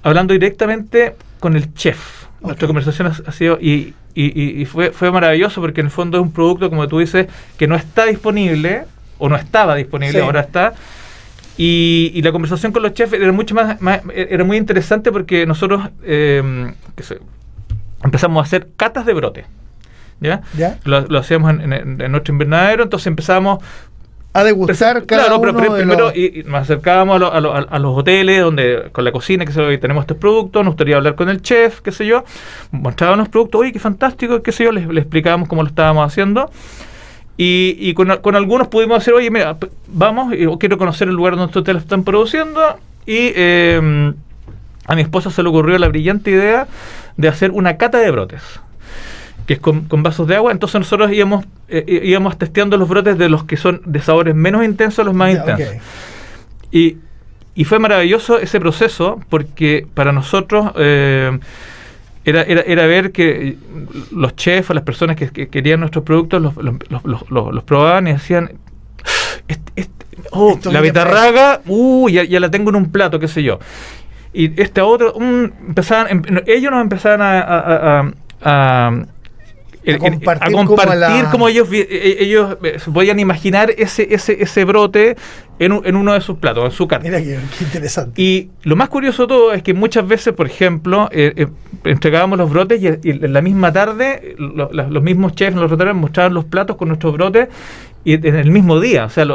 Hablando 0.02 0.32
directamente 0.32 1.14
con 1.38 1.56
el 1.56 1.72
chef. 1.74 2.25
Nuestra 2.46 2.66
conversación 2.66 3.12
ha, 3.26 3.32
sido, 3.32 3.58
y, 3.60 3.94
y, 4.14 4.64
fue, 4.64 4.92
fue 4.92 5.10
maravilloso 5.10 5.60
porque 5.60 5.80
en 5.80 5.86
el 5.86 5.92
fondo 5.92 6.18
es 6.18 6.22
un 6.22 6.32
producto, 6.32 6.70
como 6.70 6.86
tú 6.88 6.98
dices, 6.98 7.26
que 7.58 7.66
no 7.66 7.76
está 7.76 8.06
disponible, 8.06 8.84
o 9.18 9.28
no 9.28 9.36
estaba 9.36 9.74
disponible, 9.74 10.20
ahora 10.20 10.40
está 10.40 10.74
y, 11.58 12.20
la 12.22 12.32
conversación 12.32 12.72
con 12.72 12.82
los 12.82 12.92
chefs 12.92 13.14
era 13.14 13.32
mucho 13.32 13.54
más, 13.54 13.78
era 14.14 14.44
muy 14.44 14.56
interesante 14.58 15.10
porque 15.10 15.46
nosotros 15.46 15.88
em, 16.04 16.74
empezamos 18.04 18.42
a 18.42 18.46
hacer 18.46 18.68
catas 18.76 19.06
de 19.06 19.14
brote. 19.14 19.46
¿Ya? 20.20 20.42
Lo, 20.84 21.18
hacíamos 21.18 21.50
en, 21.50 21.98
nuestro 22.10 22.32
invernadero, 22.32 22.82
entonces 22.82 23.06
empezamos 23.06 23.62
a 24.38 24.44
degustar 24.44 25.04
cada 25.06 25.24
claro, 25.24 25.40
pero, 25.40 25.74
primero 25.74 26.12
y, 26.14 26.44
nos 26.46 26.62
acercábamos 26.62 27.22
a, 27.22 27.78
los 27.78 27.98
hoteles 27.98 28.42
donde 28.42 28.88
con 28.92 29.04
la 29.04 29.12
cocina 29.12 29.44
que 29.44 29.52
se, 29.52 29.78
tenemos 29.78 30.02
estos 30.02 30.16
productos, 30.16 30.64
nos 30.64 30.74
gustaría 30.74 30.96
hablar 30.96 31.14
con 31.14 31.28
el 31.28 31.42
chef, 31.42 31.80
qué 31.80 31.92
sé 31.92 32.06
yo, 32.06 32.24
mostrábamos 32.70 33.18
los 33.18 33.28
productos, 33.28 33.60
oye, 33.60 33.72
qué 33.72 33.78
fantástico, 33.78 34.42
qué 34.42 34.52
sé 34.52 34.64
yo, 34.64 34.72
les, 34.72 34.86
les 34.86 35.02
explicábamos 35.02 35.48
cómo 35.48 35.62
lo 35.62 35.68
estábamos 35.68 36.06
haciendo 36.06 36.50
y, 37.38 37.76
y 37.78 37.94
con, 37.94 38.08
con, 38.18 38.34
algunos 38.34 38.68
pudimos 38.68 38.98
hacer, 38.98 39.12
oye, 39.12 39.30
mira, 39.30 39.56
vamos, 39.88 40.34
yo 40.36 40.58
quiero 40.58 40.78
conocer 40.78 41.08
el 41.08 41.14
lugar 41.14 41.36
donde 41.36 41.58
ustedes 41.58 41.74
lo 41.74 41.80
están 41.80 42.02
produciendo. 42.02 42.60
Y 43.04 43.32
eh, 43.36 44.12
a 44.86 44.94
mi 44.94 45.02
esposa 45.02 45.30
se 45.30 45.42
le 45.42 45.48
ocurrió 45.48 45.78
la 45.78 45.88
brillante 45.88 46.30
idea 46.30 46.66
de 47.16 47.28
hacer 47.28 47.50
una 47.50 47.76
cata 47.76 47.98
de 47.98 48.10
brotes, 48.10 48.42
que 49.46 49.54
es 49.54 49.60
con, 49.60 49.86
vasos 50.02 50.26
de 50.26 50.36
agua. 50.36 50.50
Entonces 50.50 50.80
nosotros 50.80 51.12
íbamos, 51.12 51.44
eh, 51.68 52.00
íbamos 52.04 52.38
testeando 52.38 52.76
los 52.76 52.88
brotes 52.88 53.18
de 53.18 53.28
los 53.28 53.44
que 53.44 53.56
son 53.56 53.82
de 53.84 54.00
sabores 54.00 54.34
menos 54.34 54.64
intensos 54.64 55.00
a 55.00 55.04
los 55.04 55.14
más 55.14 55.32
intensos. 55.34 55.76
Y, 56.70 56.98
y 57.54 57.64
fue 57.64 57.78
maravilloso 57.78 58.38
ese 58.38 58.60
proceso 58.60 59.20
porque 59.28 59.86
para 59.94 60.12
nosotros... 60.12 60.72
Eh, 60.76 61.38
era, 62.26 62.42
era, 62.42 62.62
era 62.62 62.86
ver 62.86 63.12
que 63.12 63.56
los 64.10 64.34
chefs 64.34 64.70
o 64.70 64.74
las 64.74 64.82
personas 64.82 65.14
que, 65.14 65.48
querían 65.48 65.78
nuestros 65.78 66.02
productos 66.02 66.42
los, 66.42 66.54
los, 67.30 67.62
probaban 67.62 68.08
y 68.08 68.14
decían, 68.14 68.50
oh, 70.32 70.58
la 70.64 70.80
betarraga, 70.80 71.60
uh, 71.66 72.08
ya, 72.08 72.24
ya, 72.24 72.40
la 72.40 72.50
tengo 72.50 72.70
en 72.70 72.76
un 72.76 72.90
plato, 72.90 73.20
qué 73.20 73.28
sé 73.28 73.44
yo. 73.44 73.60
Y 74.32 74.60
este 74.60 74.80
otro, 74.80 75.14
um, 75.14 75.44
empezaban, 75.68 76.08
em, 76.10 76.22
ellos 76.46 76.70
nos 76.72 76.82
empezaban 76.82 77.22
a, 77.22 78.12
a, 78.42 78.90
compartir, 79.94 81.26
como, 81.30 81.48
ellos 81.48 81.68
e, 81.72 82.16
ellos 82.20 82.56
eh, 82.62 82.78
podían 82.92 83.20
imaginar 83.20 83.70
ese 83.70 84.06
ese 84.10 84.42
ese 84.42 84.64
brote 84.64 85.16
en, 85.58 85.80
en 85.84 85.96
uno 85.96 86.12
de 86.12 86.20
sus 86.20 86.38
platos, 86.38 86.64
en 86.64 86.70
su 86.72 86.88
carne. 86.88 87.08
Mira 87.08 87.22
qué, 87.22 87.38
interesante. 87.64 88.20
Y 88.20 88.50
lo 88.62 88.76
más 88.76 88.88
curioso 88.88 89.22
de 89.22 89.28
todo 89.28 89.52
es 89.52 89.62
que 89.62 89.74
muchas 89.74 90.06
veces, 90.06 90.34
por 90.34 90.46
ejemplo, 90.46 91.08
eh, 91.12 91.32
eh, 91.36 91.46
entregábamos 91.84 92.38
los 92.38 92.50
brotes 92.50 92.82
y, 92.82 93.10
en 93.10 93.32
la 93.32 93.42
misma 93.42 93.72
tarde 93.72 94.34
los 94.38 95.02
mismos 95.02 95.34
chefs 95.34 95.54
en 95.54 95.60
los 95.60 95.70
restaurantes 95.70 96.00
mostraban 96.00 96.34
los 96.34 96.44
platos 96.44 96.76
con 96.76 96.88
nuestros 96.88 97.12
brotes 97.14 97.48
y 98.04 98.14
en 98.14 98.36
el 98.36 98.50
mismo 98.50 98.80
día. 98.80 99.04
O 99.04 99.10
sea, 99.10 99.26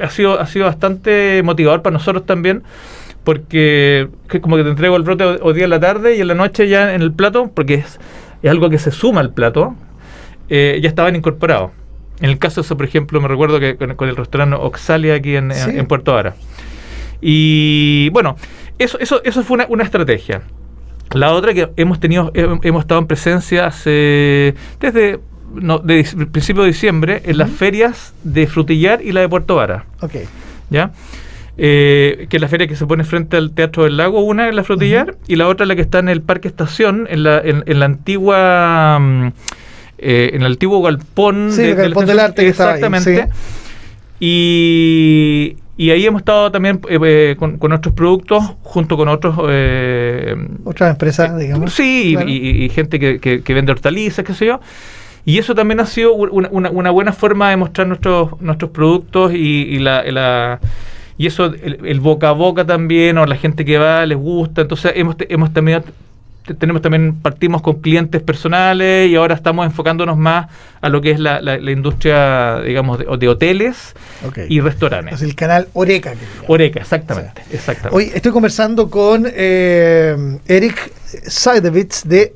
ha 0.00 0.10
sido 0.10 0.40
ha 0.40 0.46
sido 0.46 0.66
bastante 0.66 1.42
motivador 1.42 1.82
para 1.82 1.94
nosotros 1.94 2.24
también 2.24 2.62
porque 3.26 4.08
como 4.40 4.56
que 4.56 4.62
te 4.62 4.70
entrego 4.70 4.94
el 4.94 5.02
brote 5.02 5.24
hoy 5.24 5.52
día 5.52 5.64
en 5.64 5.70
la 5.70 5.80
tarde 5.80 6.14
y 6.14 6.20
en 6.20 6.28
la 6.28 6.34
noche 6.36 6.68
ya 6.68 6.94
en 6.94 7.02
el 7.02 7.12
plato, 7.12 7.50
porque 7.52 7.74
es 7.74 7.98
es 8.46 8.52
algo 8.52 8.70
que 8.70 8.78
se 8.78 8.90
suma 8.90 9.20
al 9.20 9.32
plato, 9.32 9.74
eh, 10.48 10.78
ya 10.82 10.88
estaban 10.88 11.16
incorporados. 11.16 11.72
En 12.20 12.30
el 12.30 12.38
caso 12.38 12.60
de 12.60 12.66
eso, 12.66 12.76
por 12.76 12.86
ejemplo, 12.86 13.20
me 13.20 13.28
recuerdo 13.28 13.60
que 13.60 13.76
con, 13.76 14.08
el 14.08 14.16
restaurante 14.16 14.56
Oxalia 14.56 15.14
aquí 15.14 15.36
en, 15.36 15.50
Puerto 15.86 16.14
Vara. 16.14 16.34
Y 17.20 18.08
bueno, 18.10 18.36
eso, 18.78 18.98
eso, 18.98 19.22
eso 19.24 19.42
fue 19.42 19.66
una, 19.68 19.84
estrategia. 19.84 20.42
La 21.12 21.32
otra 21.32 21.52
que 21.54 21.70
hemos 21.76 22.00
tenido, 22.00 22.30
hemos 22.34 22.80
estado 22.82 23.00
en 23.00 23.06
presencia 23.06 23.66
hace, 23.66 24.54
desde 24.80 25.20
no, 25.52 25.82
principio 25.82 26.62
de 26.62 26.68
diciembre 26.68 27.22
en 27.24 27.38
las 27.38 27.50
ferias 27.50 28.14
de 28.22 28.46
Frutillar 28.46 29.02
y 29.02 29.12
la 29.12 29.20
de 29.20 29.28
Puerto 29.28 29.56
Vara. 29.56 29.86
Ok. 30.00 30.14
¿Ya? 30.70 30.92
Eh, 31.58 32.26
que 32.28 32.36
es 32.36 32.40
la 32.40 32.48
feria 32.48 32.66
que 32.66 32.76
se 32.76 32.86
pone 32.86 33.02
frente 33.04 33.38
al 33.38 33.50
Teatro 33.52 33.84
del 33.84 33.96
Lago, 33.96 34.20
una 34.20 34.48
en 34.48 34.56
la 34.56 34.64
Flotillar, 34.64 35.16
y 35.26 35.36
la 35.36 35.48
otra 35.48 35.64
la 35.64 35.74
que 35.74 35.80
está 35.80 36.00
en 36.00 36.10
el 36.10 36.20
Parque 36.20 36.48
Estación, 36.48 37.06
en 37.10 37.22
la, 37.22 37.40
en, 37.40 37.78
la 37.78 37.86
antigua... 37.86 38.98
Mm, 39.00 39.28
eh, 39.98 40.32
en 40.34 40.42
el 40.42 40.52
antiguo 40.52 40.82
galpón, 40.82 41.50
sí, 41.50 41.62
el 41.62 41.74
galpón 41.74 42.04
del 42.04 42.18
arte 42.18 42.46
exactamente. 42.46 43.28
y, 44.20 45.56
y 45.78 45.90
ahí 45.90 46.04
hemos 46.04 46.20
estado 46.20 46.52
también 46.52 46.82
eh, 46.90 47.34
con, 47.38 47.58
nuestros 47.58 47.94
productos 47.94 48.44
junto 48.62 48.98
con 48.98 49.08
otros 49.08 49.34
otras 50.64 50.90
empresas 50.90 51.38
digamos. 51.38 51.72
sí 51.72 52.14
y, 52.26 52.68
gente 52.68 53.00
que, 53.00 53.40
que, 53.42 53.54
vende 53.54 53.72
hortalizas 53.72 54.22
qué 54.22 54.34
sé 54.34 54.44
yo. 54.44 54.60
Y 55.24 55.38
eso 55.38 55.54
también 55.54 55.80
ha 55.80 55.86
sido 55.86 56.12
una, 56.12 56.50
una, 56.50 56.90
buena 56.90 57.14
forma 57.14 57.48
de 57.48 57.56
mostrar 57.56 57.86
nuestros 57.86 58.38
nuestros 58.42 58.72
productos 58.72 59.32
y, 59.32 59.78
la 59.78 60.60
y 61.18 61.26
eso, 61.26 61.46
el, 61.46 62.00
boca 62.00 62.28
a 62.28 62.32
boca 62.32 62.64
también, 62.66 63.16
o 63.18 63.26
la 63.26 63.36
gente 63.36 63.64
que 63.64 63.78
va, 63.78 64.04
les 64.04 64.18
gusta. 64.18 64.62
Entonces 64.62 64.92
hemos, 64.94 65.16
hemos 65.28 65.52
también 65.52 65.82
tenemos 66.54 66.80
también 66.80 67.16
partimos 67.16 67.60
con 67.60 67.80
clientes 67.80 68.22
personales 68.22 69.10
y 69.10 69.16
ahora 69.16 69.34
estamos 69.34 69.66
enfocándonos 69.66 70.16
más 70.16 70.46
a 70.80 70.88
lo 70.88 71.00
que 71.00 71.10
es 71.10 71.18
la, 71.18 71.40
la, 71.40 71.70
industria 71.70 72.60
digamos 72.60 72.98
de, 72.98 73.28
hoteles 73.28 73.94
y 74.48 74.60
restaurantes. 74.60 75.14
Es 75.14 75.22
el 75.22 75.34
canal 75.34 75.68
Oreca 75.72 76.14
Oreca 76.46 76.80
exactamente, 76.80 77.42
exactamente. 77.50 77.96
hoy 77.96 78.12
estoy 78.14 78.32
conversando 78.32 78.88
con 78.88 79.26
eh, 79.28 80.38
Eric 80.46 80.92
Seidevitz 81.04 82.04
de 82.04 82.32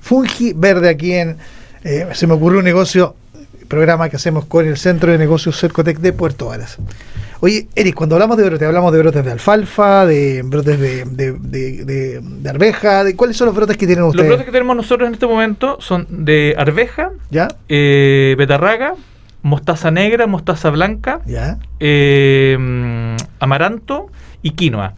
Fungi 0.00 0.52
Verde 0.54 0.88
aquí 0.88 1.12
en 1.12 1.36
eh, 1.84 2.08
se 2.12 2.26
me 2.26 2.34
ocurrió 2.34 2.58
un 2.58 2.64
negocio 2.64 3.14
programa 3.68 4.08
que 4.08 4.16
hacemos 4.16 4.46
con 4.46 4.66
el 4.66 4.76
Centro 4.76 5.12
de 5.12 5.18
Negocios 5.18 5.58
Cercotec 5.58 5.98
de 5.98 6.12
Puerto 6.12 6.46
Varas 6.46 6.78
Oye, 7.40 7.68
Eric, 7.74 7.94
cuando 7.94 8.14
hablamos 8.14 8.36
de 8.38 8.44
brotes, 8.44 8.66
hablamos 8.66 8.92
de 8.92 8.98
brotes 8.98 9.24
de 9.24 9.32
alfalfa, 9.32 10.06
de 10.06 10.42
brotes 10.42 10.80
de, 10.80 11.04
de, 11.04 12.20
de, 12.22 12.48
arveja, 12.48 13.04
de 13.04 13.14
¿cuáles 13.14 13.36
son 13.36 13.46
los 13.46 13.54
brotes 13.54 13.76
que 13.76 13.86
tienen 13.86 14.04
ustedes? 14.04 14.24
Los 14.24 14.28
brotes 14.28 14.46
que 14.46 14.52
tenemos 14.52 14.76
nosotros 14.76 15.06
en 15.06 15.14
este 15.14 15.26
momento 15.26 15.76
son 15.80 16.06
de 16.08 16.54
arveja, 16.56 17.10
¿Ya? 17.30 17.48
Eh, 17.68 18.34
betarraga, 18.38 18.94
mostaza 19.42 19.90
negra, 19.90 20.26
mostaza 20.26 20.70
blanca, 20.70 21.20
¿Ya? 21.26 21.58
Eh, 21.78 22.56
amaranto 23.38 24.06
y 24.42 24.52
quinoa. 24.52 24.94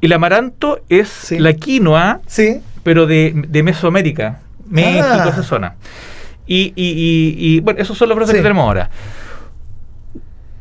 El 0.00 0.12
amaranto 0.12 0.80
es 0.88 1.32
la 1.32 1.52
quinoa, 1.52 2.20
sí. 2.26 2.60
pero 2.82 3.06
de, 3.06 3.62
Mesoamérica, 3.64 4.40
México, 4.68 5.06
ah. 5.08 5.28
esa 5.28 5.42
zona. 5.44 5.76
Y, 6.46 6.72
y, 6.74 7.34
y, 7.36 7.60
bueno, 7.60 7.80
esos 7.80 7.96
son 7.96 8.08
los 8.08 8.16
brotes 8.16 8.34
que 8.34 8.42
tenemos 8.42 8.64
ahora 8.64 8.90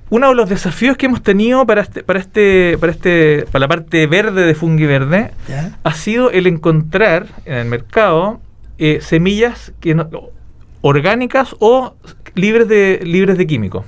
uno 0.09 0.29
de 0.29 0.35
los 0.35 0.49
desafíos 0.49 0.97
que 0.97 1.07
hemos 1.07 1.21
tenido 1.21 1.65
para 1.65 1.81
este, 1.81 2.03
para 2.03 2.19
este, 2.19 2.77
para 2.79 2.91
este, 2.91 3.45
para 3.51 3.59
la 3.59 3.67
parte 3.67 4.07
verde 4.07 4.45
de 4.45 4.55
Fungi 4.55 4.85
Verde, 4.85 5.31
ha 5.83 5.93
sido 5.93 6.31
el 6.31 6.47
encontrar 6.47 7.27
en 7.45 7.55
el 7.55 7.65
mercado 7.65 8.39
eh, 8.77 8.99
semillas 9.01 9.73
que 9.79 9.95
no, 9.95 10.07
orgánicas 10.81 11.55
o 11.59 11.95
libres 12.35 12.67
de 12.67 13.01
libres 13.03 13.37
de 13.37 13.47
químicos. 13.47 13.85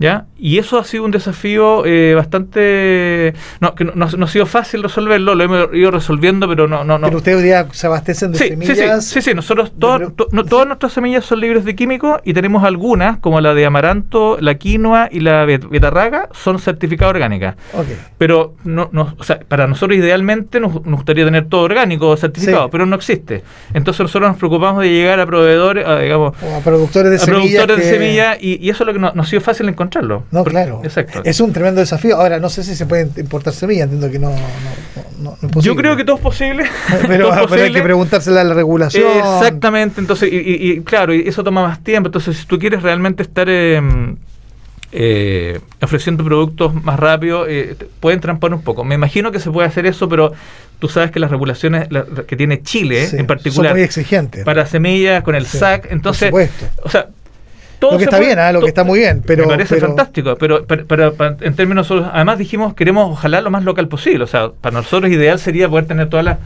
¿Ya? 0.00 0.24
Y 0.38 0.56
eso 0.56 0.78
ha 0.78 0.84
sido 0.84 1.04
un 1.04 1.10
desafío 1.10 1.84
eh, 1.84 2.14
bastante 2.14 3.34
no, 3.60 3.74
que 3.74 3.84
no, 3.84 4.06
ha 4.06 4.28
sido 4.28 4.46
fácil 4.46 4.82
resolverlo, 4.82 5.34
lo 5.34 5.44
hemos 5.44 5.74
ido 5.74 5.90
resolviendo, 5.90 6.48
pero 6.48 6.66
no 6.66 6.84
no 6.84 6.98
no. 6.98 7.06
Pero 7.06 7.18
ustedes 7.18 7.36
hoy 7.36 7.44
día 7.44 7.66
se 7.72 7.86
abastecen 7.86 8.32
de 8.32 8.38
semillas. 8.38 9.04
Sí, 9.04 9.20
sí, 9.20 9.20
sí, 9.20 9.34
nosotros 9.34 9.72
todas 9.78 10.66
nuestras 10.66 10.94
semillas 10.94 11.26
son 11.26 11.40
libres 11.40 11.66
de 11.66 11.76
químicos 11.76 12.18
y 12.24 12.32
tenemos 12.32 12.64
algunas 12.64 13.18
como 13.18 13.42
la 13.42 13.52
de 13.52 13.66
amaranto, 13.66 14.38
la 14.40 14.54
quinoa 14.54 15.10
y 15.12 15.20
la 15.20 15.44
betarraga 15.44 16.30
son 16.32 16.58
certificadas 16.58 17.14
orgánicas. 17.14 17.56
Pero 18.16 18.54
no, 18.64 18.88
no 18.92 19.14
o 19.18 19.22
sea, 19.22 19.40
para 19.40 19.66
nosotros 19.66 19.98
idealmente 19.98 20.60
nos, 20.60 20.72
gustaría 20.72 21.26
tener 21.26 21.50
todo 21.50 21.60
orgánico 21.60 22.16
certificado, 22.16 22.70
pero 22.70 22.86
no 22.86 22.96
existe. 22.96 23.42
Entonces 23.74 24.00
nosotros 24.00 24.30
nos 24.30 24.38
preocupamos 24.38 24.82
de 24.82 24.88
llegar 24.88 25.20
a 25.20 25.26
proveedores, 25.26 25.84
digamos, 26.00 26.34
a 26.42 26.60
productores 26.64 27.12
de 27.12 27.18
semillas 27.18 27.66
de 27.66 27.82
semilla 27.82 28.38
y, 28.40 28.70
eso 28.70 28.84
es 28.84 28.86
lo 28.86 28.92
que 28.92 28.98
no, 28.98 29.12
ha 29.14 29.26
sido 29.26 29.42
fácil 29.42 29.68
encontrarlo. 29.90 30.24
No, 30.30 30.44
claro. 30.44 30.80
Exacto. 30.84 31.22
Es 31.24 31.40
un 31.40 31.52
tremendo 31.52 31.80
desafío. 31.80 32.16
Ahora, 32.16 32.38
no 32.38 32.48
sé 32.48 32.62
si 32.62 32.74
se 32.74 32.86
pueden 32.86 33.10
importar 33.16 33.52
semillas, 33.52 33.84
entiendo 33.84 34.10
que 34.10 34.18
no, 34.18 34.34
no, 35.20 35.34
es 35.34 35.48
posible. 35.48 35.62
Yo 35.62 35.76
creo 35.76 35.96
que 35.96 36.04
todo 36.04 36.16
es 36.16 36.22
posible. 36.22 36.64
pero, 37.06 37.32
hay 37.32 37.72
que 37.72 37.82
preguntársela 37.82 38.40
a 38.40 38.44
la 38.44 38.54
regulación. 38.54 39.10
Exactamente, 39.16 40.00
entonces, 40.00 40.30
y, 40.32 40.80
claro, 40.82 41.12
y 41.14 41.26
eso 41.26 41.42
toma 41.42 41.62
más 41.62 41.82
tiempo. 41.82 42.08
Entonces, 42.08 42.36
si 42.36 42.46
tú 42.46 42.58
quieres 42.58 42.82
realmente 42.82 43.22
estar... 43.22 43.48
Eh, 43.48 43.80
eh, 44.92 45.60
ofreciendo 45.80 46.24
productos 46.24 46.74
más 46.74 46.98
rápido, 46.98 47.46
eh, 47.48 47.76
pueden 48.00 48.18
trampar 48.18 48.52
un 48.52 48.62
poco. 48.62 48.82
Me 48.82 48.96
imagino 48.96 49.30
que 49.30 49.38
se 49.38 49.48
puede 49.48 49.68
hacer 49.68 49.86
eso, 49.86 50.08
pero 50.08 50.32
tú 50.80 50.88
sabes 50.88 51.12
que 51.12 51.20
las 51.20 51.30
regulaciones 51.30 51.86
que 52.26 52.34
tiene 52.34 52.60
Chile 52.62 53.08
en 53.12 53.24
particular 53.24 53.70
son 53.70 53.76
muy 53.76 53.84
exigentes. 53.84 54.44
para 54.44 54.66
semillas 54.66 55.22
con 55.22 55.36
el 55.36 55.46
SAC, 55.46 55.92
entonces, 55.92 56.32
o 56.82 56.88
sea, 56.88 57.06
todo 57.80 57.92
lo 57.92 57.98
que 57.98 58.04
está 58.04 58.20
bien, 58.20 58.38
¿eh? 58.38 58.52
lo 58.52 58.60
que 58.60 58.68
está 58.68 58.84
muy 58.84 59.00
bien, 59.00 59.22
pero 59.26 59.44
me 59.46 59.54
parece 59.54 59.80
fantástico, 59.80 60.36
pero, 60.38 60.64
pero, 60.66 61.14
en 61.40 61.54
términos 61.54 61.90
además 61.90 62.38
dijimos 62.38 62.74
queremos 62.74 63.10
ojalá 63.10 63.40
lo 63.40 63.50
más 63.50 63.64
local 63.64 63.88
posible, 63.88 64.24
o 64.24 64.26
sea, 64.26 64.50
para 64.52 64.74
nosotros 64.74 65.10
ideal 65.10 65.38
sería 65.38 65.68
poder 65.68 65.86
tener 65.86 66.08
todas 66.08 66.24
las 66.24 66.38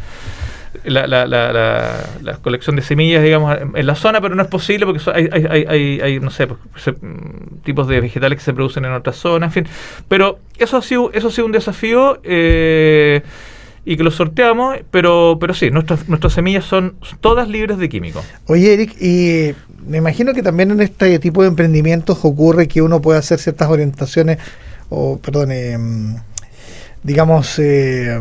la, 0.84 1.06
la, 1.06 1.26
la, 1.26 2.36
colección 2.42 2.76
de 2.76 2.82
semillas, 2.82 3.22
digamos, 3.22 3.56
en 3.74 3.86
la 3.86 3.94
zona, 3.94 4.20
pero 4.20 4.34
no 4.34 4.42
es 4.42 4.48
posible 4.48 4.86
porque 4.86 5.00
hay, 5.12 5.28
hay, 5.32 5.64
hay, 5.68 6.00
hay, 6.00 6.20
no 6.20 6.30
sé, 6.30 6.46
pues, 6.46 6.90
tipos 7.62 7.86
de 7.88 8.00
vegetales 8.00 8.38
que 8.38 8.44
se 8.44 8.52
producen 8.52 8.84
en 8.84 8.92
otras 8.92 9.16
zonas, 9.16 9.48
en 9.56 9.64
fin. 9.64 9.72
Pero 10.08 10.40
eso 10.58 10.76
ha 10.76 10.82
sido, 10.82 11.10
eso 11.12 11.28
ha 11.28 11.30
sido 11.30 11.46
un 11.46 11.52
desafío 11.52 12.20
eh, 12.24 13.22
y 13.84 13.96
que 13.96 14.02
lo 14.02 14.10
sorteamos, 14.10 14.78
pero, 14.90 15.38
pero 15.40 15.54
sí, 15.54 15.70
nuestras, 15.70 16.08
nuestras 16.08 16.32
semillas 16.32 16.64
son 16.64 16.96
todas 17.20 17.48
libres 17.48 17.78
de 17.78 17.88
químicos. 17.88 18.24
Oye, 18.46 18.74
Eric, 18.74 18.96
y 19.00 19.54
me 19.86 19.98
imagino 19.98 20.32
que 20.32 20.42
también 20.42 20.70
en 20.70 20.80
este 20.80 21.18
tipo 21.18 21.42
de 21.42 21.48
emprendimientos 21.48 22.18
ocurre 22.24 22.68
que 22.68 22.82
uno 22.82 23.00
puede 23.00 23.18
hacer 23.18 23.38
ciertas 23.38 23.68
orientaciones, 23.68 24.38
o, 24.88 25.18
perdón, 25.18 25.50
eh, 25.52 25.78
digamos, 27.02 27.58
eh, 27.58 28.18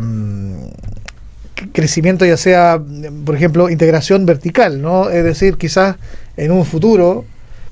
crecimiento 1.72 2.24
ya 2.24 2.36
sea, 2.36 2.80
por 3.24 3.34
ejemplo, 3.34 3.70
integración 3.70 4.26
vertical, 4.26 4.80
¿no? 4.82 5.08
Es 5.10 5.24
decir, 5.24 5.56
quizás 5.56 5.96
en 6.36 6.52
un 6.52 6.64
futuro 6.64 7.24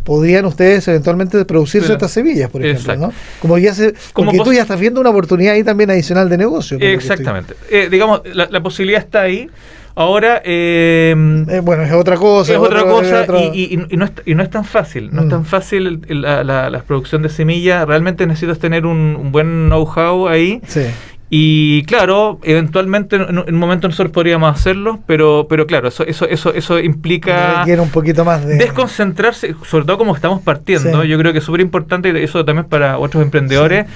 podrían 0.04 0.44
ustedes 0.46 0.86
eventualmente 0.88 1.44
producir 1.44 1.84
ciertas 1.84 2.10
semillas, 2.10 2.50
por 2.50 2.64
ejemplo, 2.64 2.96
¿no? 2.96 3.12
Como 3.40 3.58
ya 3.58 3.74
se, 3.74 3.94
como 4.12 4.32
tú 4.42 4.52
ya 4.52 4.62
estás 4.62 4.80
viendo 4.80 5.00
una 5.00 5.10
oportunidad 5.10 5.54
ahí 5.54 5.64
también 5.64 5.90
adicional 5.90 6.28
de 6.28 6.38
negocio. 6.38 6.78
Exactamente. 6.80 7.54
Eh, 7.70 7.88
digamos, 7.90 8.22
la, 8.34 8.62
posibilidad 8.62 9.00
está 9.00 9.22
ahí. 9.22 9.48
Ahora, 9.94 10.40
eh, 10.44 11.14
eh, 11.48 11.60
bueno, 11.60 11.82
es 11.82 11.92
otra 11.92 12.16
cosa. 12.16 12.52
Es 12.52 12.58
otra 12.58 12.84
cosa 12.84 13.26
y, 13.54 13.76
no 13.76 14.04
es, 14.04 14.12
y, 14.24 14.34
no 14.34 14.42
es, 14.42 14.50
tan 14.50 14.64
fácil. 14.64 15.10
No 15.12 15.20
es 15.20 15.26
mm. 15.26 15.30
tan 15.30 15.44
fácil 15.44 16.02
la, 16.08 16.42
la, 16.42 16.82
producción 16.82 17.22
de 17.22 17.28
semillas. 17.28 17.86
Realmente 17.86 18.26
necesitas 18.26 18.58
tener 18.58 18.86
un, 18.86 19.16
un 19.20 19.32
buen 19.32 19.68
know-how 19.68 20.28
ahí. 20.28 20.60
Sí. 20.66 20.86
Y 21.34 21.84
claro, 21.84 22.38
eventualmente 22.42 23.16
en, 23.16 23.38
un 23.38 23.54
momento 23.54 23.88
nosotros 23.88 24.12
podríamos 24.12 24.54
hacerlo, 24.54 25.00
pero, 25.06 25.46
pero 25.48 25.66
claro, 25.66 25.88
eso, 25.88 26.06
eso, 26.06 26.28
eso, 26.28 26.52
eso 26.52 26.78
implica 26.78 27.64
un 27.66 27.88
poquito 27.88 28.22
más 28.22 28.44
de 28.44 28.56
desconcentrarse, 28.56 29.54
sobre 29.66 29.86
todo 29.86 29.96
como 29.96 30.14
estamos 30.14 30.42
partiendo. 30.42 31.04
Yo 31.04 31.16
creo 31.16 31.32
que 31.32 31.38
es 31.38 31.44
súper 31.44 31.62
importante, 31.62 32.10
y 32.10 32.22
eso 32.22 32.44
también 32.44 32.66
para 32.66 32.98
otros 32.98 33.22
emprendedores, 33.22 33.86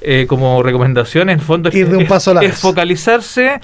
eh, 0.00 0.24
como 0.26 0.62
recomendación, 0.62 1.28
en 1.28 1.40
fondo, 1.40 1.68
Ir 1.70 1.86
de 1.90 1.98
un 1.98 2.06
paso 2.06 2.40
es, 2.40 2.58
focalizarse. 2.58 3.60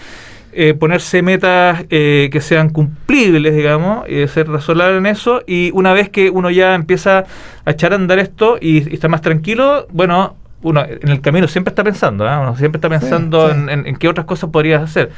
Eh, 0.54 0.74
ponerse 0.74 1.22
metas 1.22 1.86
eh, 1.88 2.28
que 2.30 2.42
sean 2.42 2.68
cumplibles, 2.68 3.54
digamos, 3.54 4.06
y 4.06 4.28
ser 4.28 4.48
razonable 4.50 4.98
en 4.98 5.06
eso. 5.06 5.42
Y 5.46 5.70
una 5.72 5.94
vez 5.94 6.10
que 6.10 6.28
uno 6.28 6.50
ya 6.50 6.74
empieza 6.74 7.24
a 7.64 7.70
echar 7.70 7.92
a 7.92 7.96
andar 7.96 8.18
esto 8.18 8.58
y, 8.60 8.90
y 8.90 8.94
está 8.94 9.08
más 9.08 9.22
tranquilo, 9.22 9.86
bueno, 9.92 10.36
uno 10.60 10.84
en 10.84 11.08
el 11.08 11.22
camino 11.22 11.48
siempre 11.48 11.70
está 11.70 11.82
pensando, 11.82 12.26
¿eh? 12.26 12.36
uno 12.36 12.54
siempre 12.56 12.76
está 12.76 12.90
pensando 12.90 13.50
En, 13.50 13.96
qué 13.96 14.08
otras 14.08 14.26
cosas 14.26 14.50
podrías 14.50 14.82
hacer. 14.82 15.10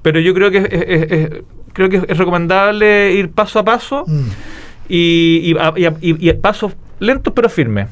Pero 0.00 0.20
yo 0.20 0.32
creo 0.32 0.50
que 0.50 0.58
es, 0.58 1.44
creo 1.74 1.88
que 1.90 1.96
es 2.08 2.16
recomendable 2.16 3.12
ir 3.12 3.30
paso 3.30 3.58
a 3.58 3.64
paso 3.64 4.04
mm. 4.06 4.28
y, 4.88 5.54
y, 6.00 6.32
pasos 6.32 6.72
lentos 7.00 7.32
pero 7.34 7.48
firmes. 7.48 7.88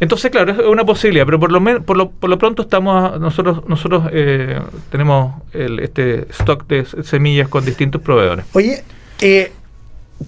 Entonces, 0.00 0.30
claro, 0.30 0.52
es 0.52 0.58
una 0.58 0.84
posibilidad, 0.84 1.24
pero 1.24 1.38
por 1.40 1.52
lo 1.52 1.60
menos 1.60 1.84
por 1.84 1.96
lo, 1.96 2.10
por 2.10 2.30
lo 2.30 2.38
pronto 2.38 2.62
estamos 2.62 3.18
nosotros 3.20 3.62
nosotros 3.68 4.04
eh, 4.12 4.60
tenemos 4.90 5.34
el, 5.52 5.78
este 5.80 6.26
stock 6.30 6.66
de 6.66 6.84
semillas 7.02 7.48
con 7.48 7.64
distintos 7.64 8.02
proveedores. 8.02 8.44
Oye, 8.52 8.84
eh, 9.20 9.52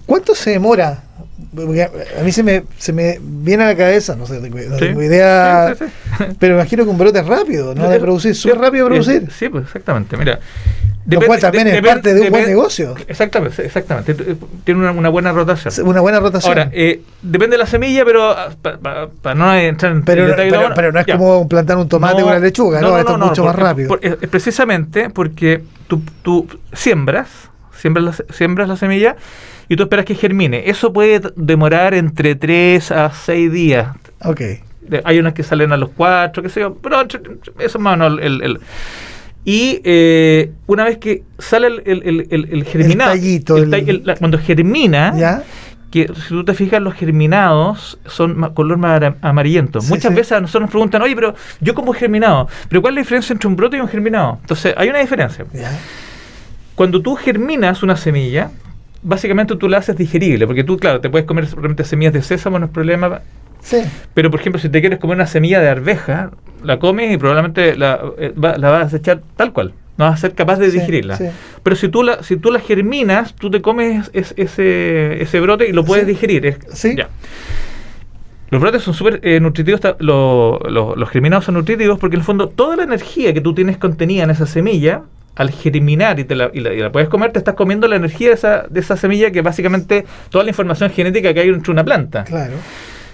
¿cuánto 0.05 0.35
se 0.35 0.51
demora 0.51 1.03
a 2.19 2.23
mí 2.23 2.31
se 2.31 2.43
me, 2.43 2.63
se 2.77 2.93
me 2.93 3.19
viene 3.21 3.63
a 3.63 3.67
la 3.67 3.75
cabeza, 3.75 4.15
no 4.15 4.25
sé, 4.25 4.39
no 4.39 4.77
tengo 4.77 5.01
idea, 5.01 5.75
pero 6.39 6.55
imagino 6.55 6.83
que 6.83 6.89
un 6.89 6.97
brote 6.97 7.19
es 7.19 7.27
rápido, 7.27 7.75
¿no? 7.75 7.89
De 7.89 7.99
producir, 7.99 8.35
súper 8.35 8.59
rápido 8.59 8.85
de 8.85 8.91
producir. 8.91 9.31
Sí, 9.31 9.49
pues 9.49 9.65
exactamente, 9.65 10.17
mira. 10.17 10.39
Lo 11.07 11.21
cual 11.21 11.39
también 11.39 11.67
es 11.67 11.81
parte 11.81 12.13
de 12.13 12.21
un 12.21 12.29
buen 12.31 12.47
negocio. 12.47 12.95
Exactamente, 13.07 13.65
exactamente. 13.65 14.15
Tiene 14.63 14.89
una, 14.89 15.09
buena 15.09 15.31
rotación. 15.31 15.87
Una 15.87 16.01
buena 16.01 16.19
rotación. 16.19 16.57
Ahora, 16.57 16.71
eh, 16.73 17.01
depende 17.21 17.55
de 17.55 17.57
la 17.59 17.67
semilla, 17.67 18.03
pero 18.03 18.31
ah, 18.31 18.49
para 19.21 19.35
no 19.35 19.53
entrar 19.53 19.91
en 19.91 20.03
pero, 20.03 20.25
detalle 20.25 20.49
pero, 20.49 20.73
pero, 20.73 20.91
no 20.91 20.99
es 20.99 21.05
como 21.05 21.47
plantar 21.47 21.77
un 21.77 21.87
tomate 21.87 22.23
o 22.23 22.27
una 22.27 22.39
lechuga, 22.39 22.81
¿no? 22.81 22.97
Esto 22.97 23.13
es 23.13 23.19
mucho 23.19 23.45
más 23.45 23.55
rápido. 23.55 23.99
precisamente 24.31 25.09
porque 25.09 25.61
tú, 25.87 26.01
tú 26.23 26.47
siembras, 26.73 27.29
siembras 27.75 28.05
la, 28.05 28.33
siembras 28.33 28.67
la 28.67 28.77
semilla 28.77 29.15
y 29.67 29.75
tú 29.75 29.83
esperas 29.83 30.05
que 30.05 30.15
germine. 30.15 30.69
Eso 30.69 30.93
puede 30.93 31.21
demorar 31.35 31.93
entre 31.93 32.35
3 32.35 32.91
a 32.91 33.11
6 33.11 33.51
días. 33.51 33.87
Ok. 34.23 34.41
Hay 35.03 35.19
unas 35.19 35.33
que 35.33 35.43
salen 35.43 35.71
a 35.71 35.77
los 35.77 35.89
4, 35.89 36.43
qué 36.43 36.49
sé 36.49 36.59
yo, 36.59 36.75
pero 36.75 37.01
eso 37.01 37.19
es 37.59 37.79
más 37.79 37.95
o 37.95 37.97
menos 37.97 38.19
el, 38.21 38.41
el, 38.43 38.59
y 39.45 39.79
eh, 39.83 40.51
una 40.65 40.83
vez 40.83 40.97
que 40.97 41.23
sale 41.37 41.67
el, 41.67 41.81
el, 41.85 42.27
el, 42.31 42.63
germinado, 42.65 43.15
cuando 44.19 44.39
germina, 44.39 45.13
¿Ya? 45.15 45.43
que 45.91 46.07
si 46.07 46.29
tú 46.29 46.43
te 46.43 46.55
fijas, 46.55 46.81
los 46.81 46.95
germinados 46.95 47.99
son 48.07 48.53
color 48.55 48.77
más 48.77 49.01
amarillento. 49.21 49.81
Muchas 49.83 50.15
veces 50.15 50.31
a 50.31 50.41
nosotros 50.41 50.63
nos 50.63 50.71
preguntan, 50.71 51.03
oye, 51.03 51.15
pero 51.15 51.35
yo 51.61 51.75
como 51.75 51.93
germinado, 51.93 52.47
pero 52.69 52.81
¿cuál 52.81 52.93
es 52.93 52.95
la 52.95 53.01
diferencia 53.01 53.33
entre 53.33 53.47
un 53.47 53.55
brote 53.55 53.77
y 53.77 53.81
un 53.81 53.87
germinado? 53.87 54.39
Entonces, 54.41 54.73
hay 54.75 54.89
una 54.89 54.99
diferencia. 54.99 55.45
Cuando 56.75 57.01
tú 57.01 57.15
germinas 57.15 57.83
una 57.83 57.95
semilla, 57.95 58.51
básicamente 59.01 59.55
tú 59.55 59.67
la 59.69 59.77
haces 59.77 59.97
digerible, 59.97 60.45
porque 60.45 60.63
tú, 60.63 60.77
claro, 60.77 60.99
te 61.01 61.09
puedes 61.09 61.25
comer 61.25 61.45
realmente 61.51 61.83
semillas 61.83 62.13
de 62.13 62.21
sésamo, 62.21 62.59
no 62.59 62.65
es 62.65 62.71
problema. 62.71 63.21
Sí. 63.61 63.77
Pero, 64.13 64.29
por 64.29 64.39
ejemplo, 64.39 64.61
si 64.61 64.69
te 64.69 64.81
quieres 64.81 64.99
comer 64.99 65.15
una 65.15 65.27
semilla 65.27 65.59
de 65.59 65.69
arveja, 65.69 66.31
la 66.63 66.77
comes 66.79 67.11
y 67.13 67.17
probablemente 67.17 67.75
la, 67.75 67.99
eh, 68.17 68.33
la 68.35 68.69
vas 68.69 68.93
a 68.93 68.97
echar 68.97 69.21
tal 69.35 69.53
cual. 69.53 69.73
No 69.97 70.05
vas 70.05 70.15
a 70.15 70.17
ser 70.17 70.33
capaz 70.33 70.57
de 70.57 70.69
digerirla. 70.69 71.17
Pero 71.63 71.75
si 71.75 71.87
tú 71.87 72.03
la, 72.03 72.21
si 72.21 72.35
tú 72.35 72.51
la 72.51 72.59
germinas, 72.59 73.33
tú 73.33 73.49
te 73.49 73.61
comes 73.61 74.11
ese, 74.13 75.21
ese 75.21 75.39
brote 75.39 75.69
y 75.69 75.71
lo 75.71 75.85
puedes 75.85 76.05
digerir. 76.05 76.57
sí. 76.73 76.95
Ya. 76.95 77.09
Los 78.51 78.61
brotes 78.61 78.83
son 78.83 78.93
súper 78.93 79.19
eh, 79.23 79.39
nutritivos, 79.39 79.81
los 79.99 81.09
germinados 81.09 81.45
son 81.45 81.55
nutritivos 81.55 81.97
porque 81.97 82.15
en 82.15 82.21
el 82.21 82.25
fondo 82.25 82.47
toda 82.47 82.75
la 82.75 82.83
energía 82.83 83.33
que 83.33 83.41
tú 83.41 83.55
tienes 83.55 83.77
contenida 83.77 84.23
en 84.23 84.29
esa 84.29 84.45
semilla 84.45 85.01
al 85.35 85.51
germinar 85.51 86.19
y, 86.19 86.23
te 86.23 86.35
la, 86.35 86.49
y, 86.53 86.61
la, 86.61 86.91
puedes 86.91 87.09
comer, 87.09 87.31
te 87.31 87.39
estás 87.39 87.55
comiendo 87.55 87.87
la 87.87 87.97
energía 87.97 88.29
de 88.29 88.35
esa, 88.35 88.65
de 88.69 88.79
esa 88.79 88.95
semilla 88.97 89.31
que 89.31 89.41
básicamente 89.41 90.05
toda 90.29 90.43
la 90.43 90.51
información 90.51 90.89
genética 90.89 91.33
que 91.33 91.41
hay 91.41 91.51
dentro 91.51 91.71
de 91.71 91.75
una 91.75 91.83
planta. 91.83 92.23
Claro. 92.23 92.53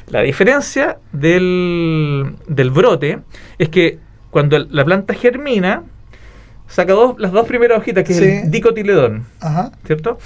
La 0.07 0.21
diferencia 0.21 0.97
del, 1.13 2.35
del 2.47 2.69
brote 2.69 3.19
es 3.57 3.69
que 3.69 3.99
cuando 4.29 4.59
la 4.59 4.85
planta 4.85 5.13
germina, 5.13 5.83
saca 6.67 6.93
dos, 6.93 7.15
las 7.19 7.31
dos 7.31 7.47
primeras 7.47 7.79
hojitas, 7.79 8.03
que 8.03 8.13
es 8.13 8.21
el 8.21 8.51
dicotiledón, 8.51 9.25
Ajá. 9.39 9.71
¿cierto? 9.85 10.17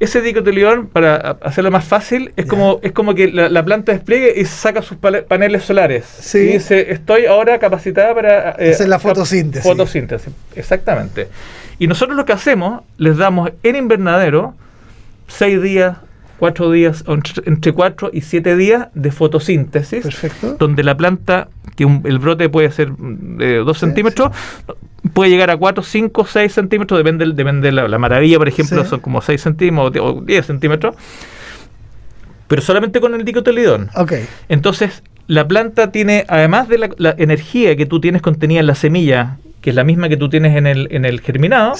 Ese 0.00 0.20
dicotiledón, 0.20 0.88
para 0.88 1.16
hacerlo 1.42 1.70
más 1.70 1.84
fácil, 1.84 2.32
es 2.36 2.46
como 2.46 2.80
es 2.82 2.92
como 2.92 3.14
que 3.14 3.28
la, 3.28 3.64
planta 3.64 3.92
despliegue 3.92 4.34
y 4.36 4.44
saca 4.44 4.82
sus 4.82 4.98
paneles 4.98 5.64
solares. 5.64 6.04
Sí. 6.04 6.38
Y 6.38 6.52
dice, 6.54 6.92
estoy 6.92 7.26
ahora 7.26 7.58
capacitada 7.58 8.14
para... 8.14 8.50
Eh, 8.58 8.70
hacer 8.70 8.88
la 8.88 8.98
fotosíntesis. 8.98 9.68
Fotosíntesis, 9.68 10.32
exactamente. 10.54 11.28
Y 11.78 11.86
nosotros 11.86 12.16
lo 12.16 12.24
que 12.24 12.32
hacemos, 12.32 12.82
les 12.98 13.16
damos 13.16 13.50
en 13.62 13.76
invernadero 13.76 14.54
seis 15.28 15.60
días, 15.60 15.96
cuatro 16.44 16.70
días, 16.70 17.02
entre 17.46 17.72
cuatro 17.72 18.10
y 18.12 18.20
siete 18.20 18.54
días 18.54 18.88
de 18.92 19.10
fotosíntesis. 19.10 20.02
Perfecto. 20.02 20.56
Donde 20.58 20.84
la 20.84 20.94
planta, 20.94 21.48
que 21.74 21.84
el 21.84 22.18
brote 22.18 22.50
puede 22.50 22.70
ser 22.70 22.92
de 22.98 23.60
dos 23.60 23.78
centímetros, 23.78 24.30
puede 25.14 25.30
llegar 25.30 25.48
a 25.48 25.56
4, 25.56 25.82
5, 25.82 26.26
6 26.26 26.52
centímetros, 26.52 26.98
depende, 26.98 27.24
depende 27.32 27.68
de 27.68 27.72
la, 27.72 27.98
maravilla, 27.98 28.36
por 28.36 28.46
ejemplo, 28.46 28.84
son 28.84 29.00
como 29.00 29.22
6 29.22 29.40
centímetros 29.40 30.04
o 30.04 30.20
10 30.20 30.44
centímetros, 30.44 30.96
pero 32.46 32.60
solamente 32.60 33.00
con 33.00 33.14
el 33.14 33.24
dicotiledón. 33.24 33.88
Okay. 33.94 34.26
Entonces, 34.50 35.02
la 35.26 35.48
planta 35.48 35.92
tiene, 35.92 36.26
además 36.28 36.68
de 36.68 36.90
la, 36.98 37.14
energía 37.16 37.74
que 37.74 37.86
tú 37.86 38.02
tienes 38.02 38.20
contenida 38.20 38.60
en 38.60 38.66
la 38.66 38.74
semilla, 38.74 39.38
que 39.62 39.70
es 39.70 39.76
la 39.76 39.84
misma 39.84 40.10
que 40.10 40.18
tú 40.18 40.28
tienes 40.28 40.58
en 40.58 40.66
el, 40.66 40.88
en 40.90 41.06
el 41.06 41.22
germinado, 41.22 41.72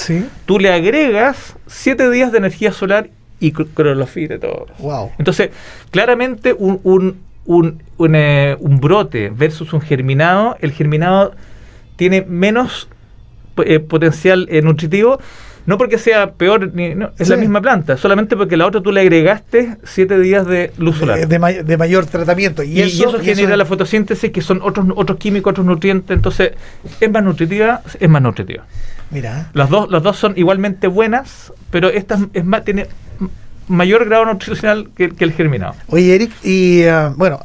tú 0.47 0.59
le 0.59 0.73
agregas 0.73 1.55
7 1.67 2.09
días 2.09 2.33
de 2.33 2.39
energía 2.39 2.73
solar 2.73 3.11
y 3.45 3.53
clorofila 3.53 4.39
todo. 4.39 4.67
Wow. 4.79 5.13
Entonces, 5.19 5.51
claramente 5.91 6.55
un, 6.55 6.81
un, 6.83 7.19
un, 7.45 7.83
un, 7.99 8.15
eh, 8.15 8.57
un 8.59 8.81
brote 8.81 9.31
versus 9.31 9.73
un 9.73 9.81
germinado, 9.81 10.57
el 10.61 10.73
germinado 10.73 11.35
tiene 11.97 12.23
menos 12.23 12.89
eh, 13.65 13.81
potencial 13.81 14.49
eh, 14.51 14.63
nutritivo, 14.63 15.21
No 15.67 15.79
porque 15.79 15.99
sea 15.99 16.33
peor, 16.33 16.75
ni, 16.75 16.95
no, 16.95 17.13
es 17.19 17.29
la 17.29 17.37
misma 17.37 17.61
planta, 17.61 17.97
solamente 17.97 18.37
porque 18.37 18.57
la 18.57 18.67
otra 18.67 18.83
tú 18.83 18.93
le 18.93 19.01
agregaste 19.01 19.77
siete 19.85 20.19
días 20.19 20.47
de 20.47 20.73
luz 20.77 20.99
solar. 20.99 21.27
De, 21.27 21.77
mayor 21.79 22.07
tratamiento. 22.07 22.63
Y, 22.63 22.81
eso, 22.81 23.19
genera 23.21 23.57
la 23.57 23.65
fotosíntesis, 23.65 24.31
que 24.31 24.43
son 24.43 24.61
otros, 24.63 24.87
otros 24.95 25.19
químicos, 25.19 25.53
otros 25.53 25.67
nutrientes. 25.67 26.15
Entonces, 26.15 26.53
es 27.01 27.11
más 27.11 27.23
nutritiva, 27.23 27.83
es 27.99 28.09
más 28.09 28.21
nutritiva. 28.21 28.65
Mira. 29.11 29.51
Las 29.55 29.71
dos, 29.71 29.91
las 29.91 30.03
dos 30.03 30.17
son 30.19 30.35
igualmente 30.37 30.87
buenas, 30.87 31.53
pero 31.71 31.89
esta 31.89 32.19
es 32.33 32.45
más, 32.45 32.65
tiene 32.65 32.87
mayor 33.69 34.05
grado 34.05 34.25
nutricional 34.27 34.89
que, 34.97 35.13
el 35.19 35.33
germinado. 35.33 35.75
Oye, 35.89 36.15
Eric, 36.15 36.33
y 36.43 36.87
uh, 36.87 37.15
bueno, 37.17 37.41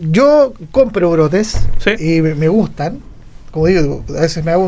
yo, 0.00 0.54
compro 0.70 1.10
brotes 1.10 1.66
y 1.98 2.20
me, 2.20 2.48
gustan. 2.48 3.00
Como 3.50 3.66
digo, 3.66 4.04
a 4.16 4.22
veces 4.22 4.44
me 4.44 4.52
hago 4.52 4.64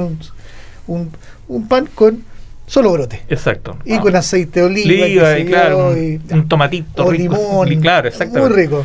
un, 0.86 1.10
un, 1.48 1.68
pan 1.68 1.88
con 1.94 2.22
solo 2.66 2.92
brote. 2.92 3.22
Exacto. 3.28 3.78
Y 3.84 3.98
con 3.98 4.14
aceite 4.14 4.60
de 4.60 4.66
oliva. 4.66 5.38
y 5.38 5.46
claro, 5.46 5.90
un, 5.90 6.48
tomatito 6.48 7.06
o 7.06 7.12
limón. 7.12 7.68
claro, 7.80 8.10
Muy 8.32 8.48
rico. 8.48 8.84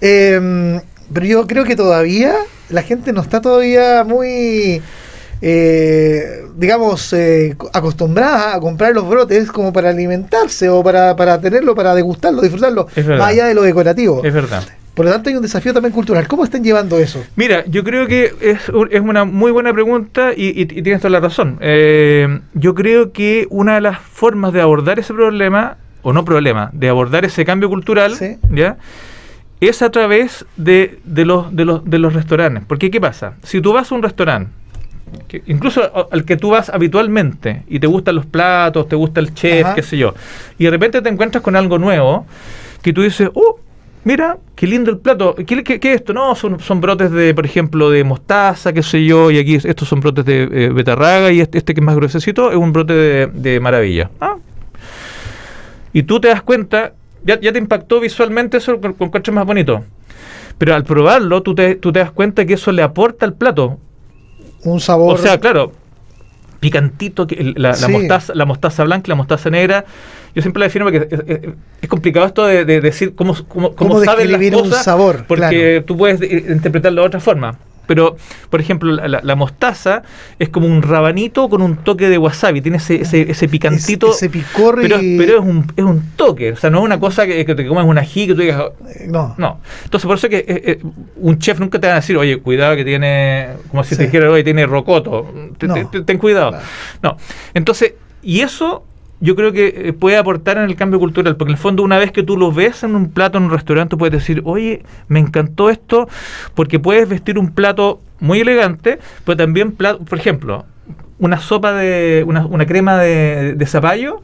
Em, 0.00 0.80
pero 1.12 1.26
yo 1.26 1.46
creo 1.46 1.64
que 1.64 1.76
todavía 1.76 2.34
la 2.68 2.82
gente 2.82 3.12
no 3.12 3.20
está 3.20 3.40
todavía 3.40 4.04
muy 4.04 4.82
eh, 5.44 6.44
digamos, 6.56 7.12
eh, 7.12 7.56
acostumbrada 7.72 8.54
a 8.54 8.60
comprar 8.60 8.94
los 8.94 9.08
brotes 9.08 9.50
como 9.50 9.72
para 9.72 9.90
alimentarse 9.90 10.68
o 10.68 10.84
para, 10.84 11.16
para 11.16 11.40
tenerlo, 11.40 11.74
para 11.74 11.96
degustarlo, 11.96 12.40
disfrutarlo, 12.42 12.86
más 13.18 13.28
allá 13.28 13.46
de 13.46 13.54
lo 13.54 13.62
decorativo. 13.62 14.22
Es 14.24 14.32
verdad. 14.32 14.62
Por 14.94 15.06
lo 15.06 15.10
tanto, 15.10 15.30
hay 15.30 15.36
un 15.36 15.42
desafío 15.42 15.72
también 15.72 15.92
cultural. 15.92 16.28
¿Cómo 16.28 16.44
están 16.44 16.62
llevando 16.62 16.98
eso? 16.98 17.24
Mira, 17.34 17.64
yo 17.66 17.82
creo 17.82 18.06
que 18.06 18.34
es, 18.40 18.70
es 18.90 19.00
una 19.00 19.24
muy 19.24 19.50
buena 19.50 19.72
pregunta 19.72 20.32
y, 20.36 20.66
tienes 20.66 21.00
toda 21.00 21.10
la 21.10 21.20
razón. 21.20 21.58
Eh, 21.60 22.40
yo 22.54 22.74
creo 22.74 23.10
que 23.10 23.46
una 23.50 23.74
de 23.74 23.80
las 23.80 23.98
formas 23.98 24.52
de 24.52 24.60
abordar 24.60 24.98
ese 25.00 25.12
problema, 25.12 25.78
o 26.02 26.12
no 26.12 26.24
problema, 26.24 26.70
de 26.72 26.88
abordar 26.88 27.24
ese 27.24 27.44
cambio 27.44 27.68
cultural, 27.68 28.14
¿ya? 28.50 28.76
es 29.60 29.80
a 29.80 29.90
través 29.90 30.44
de, 30.56 31.00
de, 31.04 31.24
los, 31.24 31.54
de, 31.56 31.64
los, 31.64 31.84
de 31.84 31.98
los 31.98 32.12
restaurantes. 32.12 32.64
Porque, 32.66 32.90
¿qué 32.90 33.00
pasa? 33.00 33.34
Si 33.42 33.60
tú 33.60 33.72
vas 33.72 33.90
a 33.90 33.94
un 33.94 34.02
restaurante 34.02 34.50
incluso 35.46 36.08
al 36.10 36.24
que 36.24 36.36
tú 36.36 36.50
vas 36.50 36.68
habitualmente 36.68 37.62
y 37.68 37.78
te 37.78 37.86
gustan 37.86 38.16
los 38.16 38.26
platos, 38.26 38.88
te 38.88 38.96
gusta 38.96 39.20
el 39.20 39.34
chef, 39.34 39.74
qué 39.74 39.82
sé 39.82 39.98
yo, 39.98 40.14
y 40.58 40.64
de 40.64 40.70
repente 40.70 41.02
te 41.02 41.08
encuentras 41.08 41.42
con 41.42 41.56
algo 41.56 41.78
nuevo 41.78 42.26
que 42.82 42.92
tú 42.92 43.02
dices, 43.02 43.30
oh, 43.34 43.60
mira, 44.04 44.38
qué 44.56 44.66
lindo 44.66 44.90
el 44.90 44.98
plato, 44.98 45.34
¿qué, 45.34 45.62
qué, 45.62 45.74
es 45.74 45.96
esto? 46.00 46.12
No, 46.12 46.34
son, 46.34 46.60
son, 46.60 46.80
brotes 46.80 47.10
de, 47.10 47.34
por 47.34 47.46
ejemplo, 47.46 47.90
de 47.90 48.04
mostaza, 48.04 48.72
qué 48.72 48.82
sé 48.82 49.04
yo, 49.04 49.30
y 49.30 49.38
aquí 49.38 49.54
estos 49.54 49.88
son 49.88 50.00
brotes 50.00 50.24
de 50.24 50.42
eh, 50.42 50.68
betarraga 50.70 51.30
y 51.30 51.40
este, 51.40 51.58
este, 51.58 51.74
que 51.74 51.80
es 51.80 51.84
más 51.84 51.96
gruesecito 51.96 52.50
es 52.50 52.56
un 52.56 52.72
brote 52.72 53.26
de, 53.26 53.60
maravilla. 53.60 54.10
Ah. 54.20 54.36
Y 55.92 56.02
tú 56.04 56.20
te 56.20 56.28
das 56.28 56.42
cuenta, 56.42 56.94
ya, 57.24 57.38
te 57.38 57.58
impactó 57.58 58.00
visualmente 58.00 58.56
eso 58.56 58.80
con, 58.80 58.94
con 58.94 59.10
coches 59.10 59.34
más 59.34 59.46
bonito. 59.46 59.84
Pero 60.58 60.74
al 60.74 60.84
probarlo, 60.84 61.42
tú 61.42 61.54
te, 61.54 61.74
tú 61.76 61.92
te 61.92 61.98
das 61.98 62.12
cuenta 62.12 62.44
que 62.44 62.54
eso 62.54 62.72
le 62.72 62.82
aporta 62.82 63.26
al 63.26 63.34
plato 63.34 63.78
un 64.64 64.80
sabor. 64.80 65.14
O 65.14 65.18
sea, 65.18 65.38
claro, 65.38 65.72
picantito, 66.60 67.26
la, 67.56 67.74
la, 67.74 67.88
mostaza, 67.88 68.34
la 68.34 68.44
mostaza 68.44 68.84
blanca, 68.84 69.08
la 69.08 69.16
mostaza 69.16 69.50
negra. 69.50 69.84
Yo 70.34 70.42
siempre 70.42 70.60
le 70.60 70.66
defino 70.66 70.90
que 70.90 71.56
es, 71.80 71.88
complicado 71.88 72.24
esto 72.26 72.46
de, 72.46 72.64
decir 72.64 73.14
cómo, 73.14 73.34
cómo, 73.48 73.74
cómo, 73.74 74.02
saben 74.02 74.30
las 74.32 74.40
cosas, 74.50 74.78
un 74.78 74.84
sabor, 74.84 75.24
porque 75.26 75.82
tú 75.86 75.96
puedes 75.96 76.22
interpretarlo 76.22 77.02
de 77.02 77.06
otra 77.06 77.20
forma. 77.20 77.58
Pero, 77.86 78.16
por 78.48 78.60
ejemplo, 78.60 78.92
la, 78.92 79.34
mostaza 79.34 80.02
es 80.38 80.48
como 80.48 80.66
un 80.66 80.82
rabanito 80.82 81.48
con 81.48 81.62
un 81.62 81.76
toque 81.76 82.08
de 82.08 82.18
wasabi, 82.18 82.60
tiene 82.60 82.76
ese, 82.76 83.02
ese, 83.02 83.48
picantito. 83.48 84.12
Ese, 84.12 84.30
picor 84.30 84.78
pero, 84.80 84.98
pero 84.98 85.40
es, 85.40 85.44
un, 85.44 85.66
es 85.76 85.84
un 85.84 86.02
toque, 86.16 86.52
o 86.52 86.56
sea, 86.56 86.70
no 86.70 86.78
es 86.78 86.84
una 86.84 87.00
cosa 87.00 87.26
que, 87.26 87.44
te 87.44 87.66
comas 87.66 87.84
un 87.84 87.98
ají 87.98 88.26
que 88.26 88.34
tú 88.34 88.40
digas. 88.40 88.62
Eh, 88.94 89.06
no. 89.08 89.34
No. 89.36 89.60
Entonces, 89.84 90.06
por 90.06 90.16
eso 90.16 90.26
es 90.28 90.30
que 90.30 90.38
eh, 90.38 90.62
eh, 90.64 90.80
un 91.16 91.38
chef 91.38 91.58
nunca 91.58 91.80
te 91.80 91.86
va 91.88 91.94
a 91.94 91.96
decir, 91.96 92.16
oye, 92.16 92.38
cuidado 92.38 92.76
que 92.76 92.84
tiene, 92.84 93.48
como 93.68 93.82
si 93.84 93.96
te 93.96 94.04
dijera, 94.04 94.30
oye, 94.30 94.44
tiene 94.44 94.64
rocoto. 94.66 95.32
ten 95.58 96.18
cuidado. 96.18 96.58
No. 97.02 97.16
Entonces, 97.54 97.94
y 98.22 98.40
eso 98.40 98.84
yo 99.22 99.36
creo 99.36 99.52
que 99.52 99.68
eh, 99.68 99.92
puede 99.92 100.16
aportar 100.16 100.58
en 100.58 100.64
el 100.64 100.74
cambio 100.74 100.98
cultural, 100.98 101.36
porque 101.36 101.52
en 101.52 101.56
el 101.56 101.62
fondo 101.62 101.84
una 101.84 101.96
vez 101.96 102.10
que 102.10 102.24
tú 102.24 102.36
lo 102.36 102.50
ves 102.50 102.82
en 102.82 102.96
un 102.96 103.08
plato 103.08 103.38
en 103.38 103.44
un 103.44 103.50
restaurante, 103.50 103.96
puedes 103.96 104.12
decir, 104.12 104.42
oye, 104.44 104.82
me 105.06 105.20
encantó 105.20 105.70
esto, 105.70 106.08
porque 106.54 106.80
puedes 106.80 107.08
vestir 107.08 107.38
un 107.38 107.52
plato 107.52 108.00
muy 108.18 108.40
elegante, 108.40 108.98
pero 109.24 109.36
también, 109.36 109.70
plato, 109.72 110.04
por 110.04 110.18
ejemplo, 110.18 110.66
una 111.20 111.38
sopa 111.38 111.72
de, 111.72 112.24
una, 112.26 112.44
una 112.46 112.66
crema 112.66 112.98
de, 112.98 113.54
de 113.54 113.66
zapallo. 113.66 114.22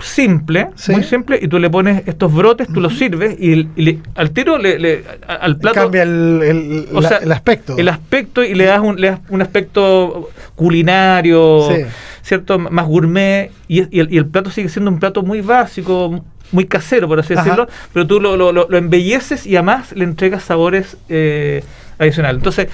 Simple, 0.00 0.68
muy 0.88 1.04
simple, 1.04 1.38
y 1.40 1.48
tú 1.48 1.58
le 1.58 1.70
pones 1.70 2.02
estos 2.06 2.32
brotes, 2.32 2.68
tú 2.72 2.80
los 2.80 2.98
sirves 2.98 3.36
y, 3.38 3.68
al 4.14 4.30
tiro 4.32 4.58
le, 4.58 5.04
al 5.26 5.56
plato 5.58 5.82
cambia 5.82 6.02
el, 6.02 6.86
el, 6.92 7.32
aspecto. 7.32 7.76
El 7.76 7.88
aspecto 7.88 8.42
y 8.42 8.54
le 8.54 8.64
das 8.64 8.80
un, 8.80 9.00
le 9.00 9.10
das 9.10 9.20
un 9.28 9.42
aspecto 9.42 10.30
culinario. 10.56 11.68
Sí 11.70 11.84
¿cierto? 12.24 12.58
Más 12.58 12.86
gourmet 12.86 13.52
y, 13.68 13.98
el, 13.98 14.26
plato 14.26 14.50
sigue 14.50 14.68
siendo 14.68 14.90
un 14.90 14.98
plato 14.98 15.22
muy 15.22 15.42
básico, 15.42 16.24
muy 16.50 16.64
casero, 16.64 17.06
por 17.06 17.20
así 17.20 17.34
decirlo, 17.34 17.68
pero 17.92 18.06
tú 18.06 18.18
lo, 18.20 18.36
lo, 18.36 18.76
embelleces 18.76 19.46
y 19.46 19.56
además 19.56 19.92
le 19.92 20.04
entregas 20.04 20.42
sabores 20.42 20.96
eh, 21.08 21.62
adicionales. 21.98 22.38
Entonces, 22.38 22.68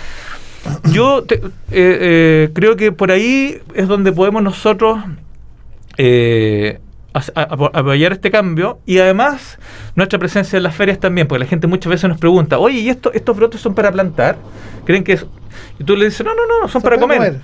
yo 0.93 1.25
eh, 1.29 1.41
eh, 1.71 2.51
creo 2.55 2.77
que 2.77 2.93
por 2.93 3.11
ahí 3.11 3.59
es 3.75 3.89
donde 3.89 4.13
podemos 4.13 4.43
nosotros 4.43 5.01
apoyar 7.13 8.13
este 8.13 8.31
cambio 8.31 8.79
y 8.87 8.99
además 8.99 9.59
nuestra 9.97 10.19
presencia 10.19 10.57
en 10.57 10.63
las 10.63 10.75
ferias 10.75 10.99
también, 10.99 11.27
porque 11.27 11.41
la 11.41 11.47
gente 11.47 11.67
muchas 11.67 11.91
veces 11.91 12.09
nos 12.09 12.19
pregunta, 12.19 12.59
oye, 12.59 12.79
¿y 12.79 12.89
esto, 12.89 13.13
estos 13.13 13.37
brotes 13.37 13.61
son 13.61 13.75
para 13.75 13.91
plantar? 13.91 14.37
¿Creen 14.85 15.03
que 15.03 15.15
es? 15.15 15.27
Y 15.79 15.85
tú 15.85 15.97
le 15.97 16.07
dices, 16.07 16.25
no, 16.25 16.35
no, 16.35 16.43
no, 16.47 16.69
son 16.69 16.83
para, 16.83 16.99
comer. 16.99 17.41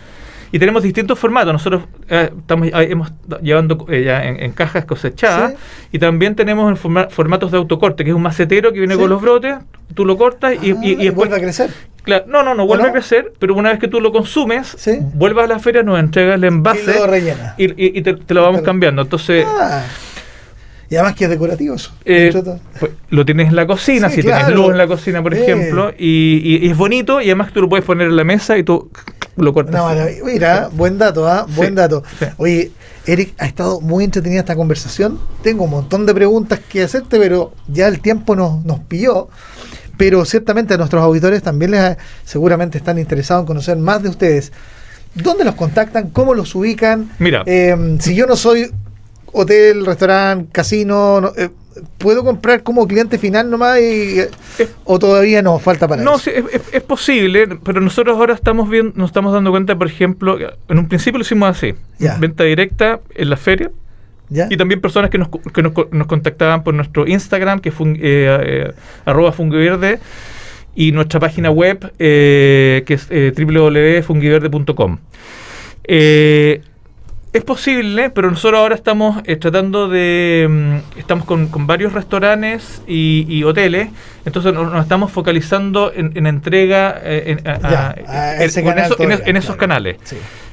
Y 0.52 0.58
tenemos 0.58 0.82
distintos 0.82 1.18
formatos. 1.18 1.52
Nosotros 1.52 1.84
eh, 2.08 2.30
estamos 2.38 2.68
hemos 2.72 3.12
llevando 3.42 3.86
eh, 3.88 4.04
ya 4.04 4.24
en, 4.24 4.52
cajas 4.52 4.84
cosechadas 4.84 5.54
y 5.92 5.98
también 5.98 6.34
tenemos 6.34 6.78
formatos 6.78 7.50
de 7.50 7.58
autocorte, 7.58 8.04
que 8.04 8.10
es 8.10 8.16
un 8.16 8.22
macetero 8.22 8.72
que 8.72 8.78
viene 8.78 8.96
con 8.96 9.10
los 9.10 9.20
brotes, 9.20 9.56
tú 9.94 10.04
lo 10.04 10.16
cortas 10.16 10.54
y, 10.62 10.72
y, 10.82 11.08
ah, 11.08 11.12
vuelve 11.12 11.36
a 11.36 11.40
crecer. 11.40 11.70
no, 12.26 12.42
no, 12.42 12.54
no 12.54 12.66
vuelve 12.66 12.88
a 12.88 12.92
crecer, 12.92 13.32
pero 13.38 13.54
una 13.54 13.70
vez 13.70 13.78
que 13.78 13.88
tú 13.88 14.00
lo 14.00 14.12
consumes, 14.12 14.76
vuelvas 15.14 15.44
a 15.44 15.48
la 15.48 15.58
feria, 15.58 15.82
nos 15.82 15.98
entregas 15.98 16.36
el 16.36 16.44
envase 16.44 16.94
y, 17.56 18.02
te, 18.02 18.34
lo 18.34 18.42
vamos 18.42 18.62
cambiando. 18.62 19.02
Entonces... 19.02 19.46
Ah. 19.46 19.82
Y 20.88 20.94
además 20.96 21.14
que 21.14 21.24
es 21.24 21.30
decorativo 21.30 21.74
eso. 21.74 21.92
Eh, 22.04 22.32
pues, 22.78 22.92
lo 23.10 23.24
tienes 23.24 23.48
en 23.48 23.56
la 23.56 23.66
cocina, 23.66 24.08
si 24.08 24.22
tienes 24.22 24.48
luz 24.50 24.70
en 24.70 24.78
la 24.78 24.86
cocina, 24.86 25.22
por 25.22 25.34
ejemplo, 25.34 25.92
y, 25.98 26.40
y, 26.44 26.68
es 26.68 26.76
bonito, 26.76 27.20
y 27.20 27.24
además 27.24 27.52
tú 27.52 27.60
lo 27.60 27.68
puedes 27.68 27.84
poner 27.84 28.06
en 28.06 28.16
la 28.16 28.24
mesa 28.24 28.56
y 28.56 28.62
tú 28.62 28.90
lo 29.36 29.52
mira, 30.24 30.70
buen 30.72 30.98
dato, 30.98 31.28
¿ah? 31.28 31.46
Buen 31.54 31.74
dato. 31.74 32.02
Oye, 32.38 32.72
Eric, 33.06 33.34
ha 33.38 33.46
estado 33.46 33.80
muy 33.80 34.04
entretenida 34.04 34.40
esta 34.40 34.56
conversación. 34.56 35.20
Tengo 35.42 35.64
un 35.64 35.70
montón 35.70 36.06
de 36.06 36.14
preguntas 36.14 36.60
que 36.68 36.82
hacerte, 36.82 37.18
pero 37.18 37.52
ya 37.68 37.86
el 37.88 38.00
tiempo 38.00 38.34
nos, 38.34 38.64
nos 38.64 38.80
pilló. 38.80 39.28
Pero 39.98 40.24
ciertamente 40.24 40.74
a 40.74 40.78
nuestros 40.78 41.02
auditores 41.02 41.42
también 41.42 41.72
les 41.72 41.96
seguramente 42.24 42.78
están 42.78 42.98
interesados 42.98 43.42
en 43.42 43.46
conocer 43.46 43.76
más 43.76 44.02
de 44.02 44.08
ustedes. 44.08 44.52
¿Dónde 45.14 45.44
los 45.44 45.54
contactan? 45.54 46.10
¿Cómo 46.10 46.34
los 46.34 46.54
ubican? 46.54 47.10
Mira. 47.18 47.42
Eh, 47.46 47.96
si 48.00 48.14
yo 48.14 48.26
no 48.26 48.36
soy 48.36 48.70
hotel, 49.36 49.84
restaurante, 49.84 50.48
casino, 50.52 51.32
eh, 51.36 51.50
¿Puedo 51.98 52.24
comprar 52.24 52.62
como 52.62 52.88
cliente 52.88 53.18
final 53.18 53.50
nomás 53.50 53.78
y, 53.80 54.16
o 54.84 54.98
todavía 54.98 55.42
no? 55.42 55.58
Falta 55.58 55.86
para 55.86 56.02
no, 56.02 56.16
eso. 56.16 56.30
No, 56.30 56.48
es, 56.48 56.62
es, 56.72 56.82
posible, 56.82 57.46
pero 57.62 57.82
nosotros 57.82 58.16
ahora 58.16 58.32
estamos 58.32 58.70
viendo, 58.70 58.94
nos 58.96 59.10
estamos 59.10 59.30
dando 59.34 59.50
cuenta, 59.50 59.76
por 59.76 59.86
ejemplo, 59.86 60.38
en 60.40 60.78
un 60.78 60.88
principio 60.88 61.18
lo 61.18 61.22
hicimos 61.22 61.50
así, 61.50 61.74
venta 62.18 62.44
directa 62.44 63.00
en 63.14 63.28
la 63.28 63.36
feria. 63.36 63.70
Y 64.30 64.56
también 64.56 64.80
personas 64.80 65.10
que 65.10 65.18
nos, 65.18 65.28
que 65.28 65.62
nos, 65.62 65.72
nos, 65.90 66.06
contactaban 66.06 66.64
por 66.64 66.74
nuestro 66.74 67.06
Instagram, 67.06 67.60
que 67.60 67.70
fue 67.70 67.90
eh, 67.92 67.96
eh, 68.00 68.72
arroba 69.04 69.32
fungiverde, 69.32 70.00
y 70.74 70.92
nuestra 70.92 71.20
página 71.20 71.50
web, 71.50 71.92
eh, 71.98 72.84
que 72.86 72.94
es 72.94 73.06
eh, 73.10 73.32
www.fungiverde.com. 73.36 74.98
Es 77.36 77.44
posible, 77.44 78.08
pero 78.08 78.30
nosotros 78.30 78.58
ahora 78.58 78.74
estamos 78.74 79.20
eh, 79.26 79.36
tratando 79.36 79.88
de... 79.88 80.46
Mm, 80.48 80.98
estamos 80.98 81.26
con, 81.26 81.66
varios 81.66 81.92
restaurantes 81.92 82.80
y, 82.86 83.42
hoteles, 83.44 83.90
entonces 84.24 84.54
nos, 84.54 84.82
estamos 84.82 85.12
focalizando 85.12 85.92
en, 85.94 86.26
entrega 86.26 86.98
en, 87.04 87.36
esos 89.36 89.56
canales. 89.56 89.98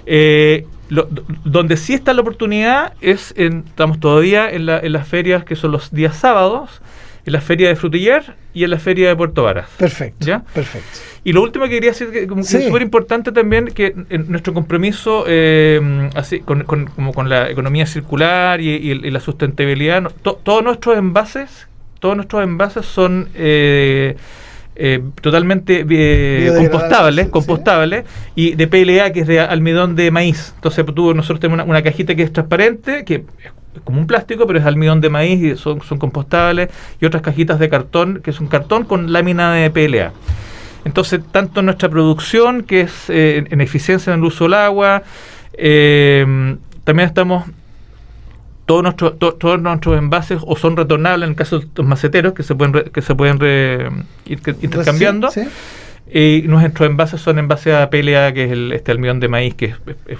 Eh, 0.06 0.67
donde 0.89 1.78
sí 1.78 1.93
está 1.93 2.13
la 2.13 2.19
oportunidad 2.19 2.91
es, 3.00 3.34
estamos 3.38 4.02
todavía 4.02 4.50
en, 4.50 4.65
las 4.65 5.08
ferias 5.08 5.46
que 5.46 5.56
son 5.56 5.72
los 5.72 5.89
días 5.89 6.17
sábados, 6.17 6.82
en 7.25 7.33
la 7.33 7.41
feria 7.41 7.69
de 7.69 7.75
Frutillar 7.75 8.36
y 8.53 8.63
en 8.63 8.69
la 8.69 8.79
feria 8.79 9.09
de 9.09 9.15
Puerto 9.15 9.43
Varas. 9.43 9.69
Perfecto. 9.77 10.25
¿Ya? 10.25 10.43
Perfecto. 10.53 10.99
Y 11.23 11.31
lo 11.31 11.41
último 11.41 11.65
que 11.65 11.71
quería 11.71 11.91
decir, 11.91 12.12
que, 12.12 12.23
es 12.23 12.65
súper 12.65 12.81
importante 12.81 13.31
también, 13.31 13.67
que 13.67 13.95
en 14.09 14.29
nuestro 14.29 14.53
compromiso 14.53 15.23
eh, 15.27 16.09
así 16.15 16.41
con, 16.41 16.63
como 16.63 17.13
con 17.13 17.29
la 17.29 17.49
economía 17.49 17.86
circular 17.86 18.59
y, 18.59 18.93
la 19.09 19.19
sustentabilidad, 19.19 20.12
todos 20.21 20.63
nuestros 20.63 20.97
envases, 20.97 21.67
todos 21.99 22.15
nuestros 22.15 22.43
envases 22.43 22.86
son... 22.86 23.29
Eh, 23.36 24.15
eh, 24.75 25.03
totalmente 25.21 25.86
eh, 25.88 26.51
compostables, 26.57 27.29
compostables 27.29 28.05
y 28.33 28.55
de 28.55 28.67
PLA 28.67 29.13
que 29.13 29.19
es 29.19 29.27
de 29.27 29.39
almidón 29.39 29.95
de 29.95 30.09
maíz. 30.09 30.53
Entonces 30.55 30.83
tú, 30.95 31.13
nosotros 31.13 31.39
tenemos 31.39 31.67
una, 31.67 31.83
cajita 31.83 32.15
que 32.15 32.23
es 32.23 32.33
transparente, 32.33 33.05
que 33.05 33.25
es 33.43 33.51
como 33.83 33.99
un 33.99 34.07
plástico, 34.07 34.45
pero 34.47 34.59
es 34.59 34.65
almidón 34.65 35.01
de 35.01 35.09
maíz 35.09 35.41
y 35.41 35.55
son, 35.57 35.81
son 35.81 35.97
compostables, 35.97 36.69
y 36.99 37.05
otras 37.05 37.21
cajitas 37.23 37.59
de 37.59 37.69
cartón, 37.69 38.21
que 38.23 38.31
es 38.31 38.39
un 38.39 38.47
cartón 38.47 38.86
con 38.86 39.12
lámina 39.12 39.53
de 39.53 39.69
PLA. 39.69 40.12
Entonces, 40.86 41.21
tanto 41.31 41.62
nuestra 41.62 41.89
producción, 41.89 42.63
que 42.63 42.81
es 42.81 43.09
eh, 43.09 43.45
en 43.49 43.62
eficiencia 43.62 44.13
en 44.13 44.19
el 44.19 44.25
uso 44.25 44.45
del 44.45 44.55
agua, 44.55 45.03
también 46.83 47.07
estamos 47.07 47.45
todos 48.65 48.81
nuestros 48.83 49.19
todos 49.19 49.62
nuestros 49.62 49.97
envases 49.97 50.39
o 50.41 50.55
son 50.55 50.77
retornables 50.77 51.25
en 51.25 51.31
el 51.31 51.36
caso 51.36 51.59
de 51.59 51.67
los 51.75 51.86
maceteros 51.86 52.33
que 52.33 52.43
se 52.43 52.55
pueden 52.55 52.91
que 52.91 53.01
se 53.01 53.13
pueden 53.13 53.38
ir 54.25 54.41
intercambiando. 54.62 55.29
y 56.12 56.43
nuestros 56.47 56.89
envases 56.89 57.21
son 57.21 57.39
envases 57.39 57.73
a 57.73 57.89
PLA 57.89 58.33
que 58.33 58.45
es 58.45 58.51
el, 58.51 58.71
este 58.71 58.91
almidón 58.91 59.19
de 59.19 59.27
maíz 59.27 59.55
que 59.55 59.75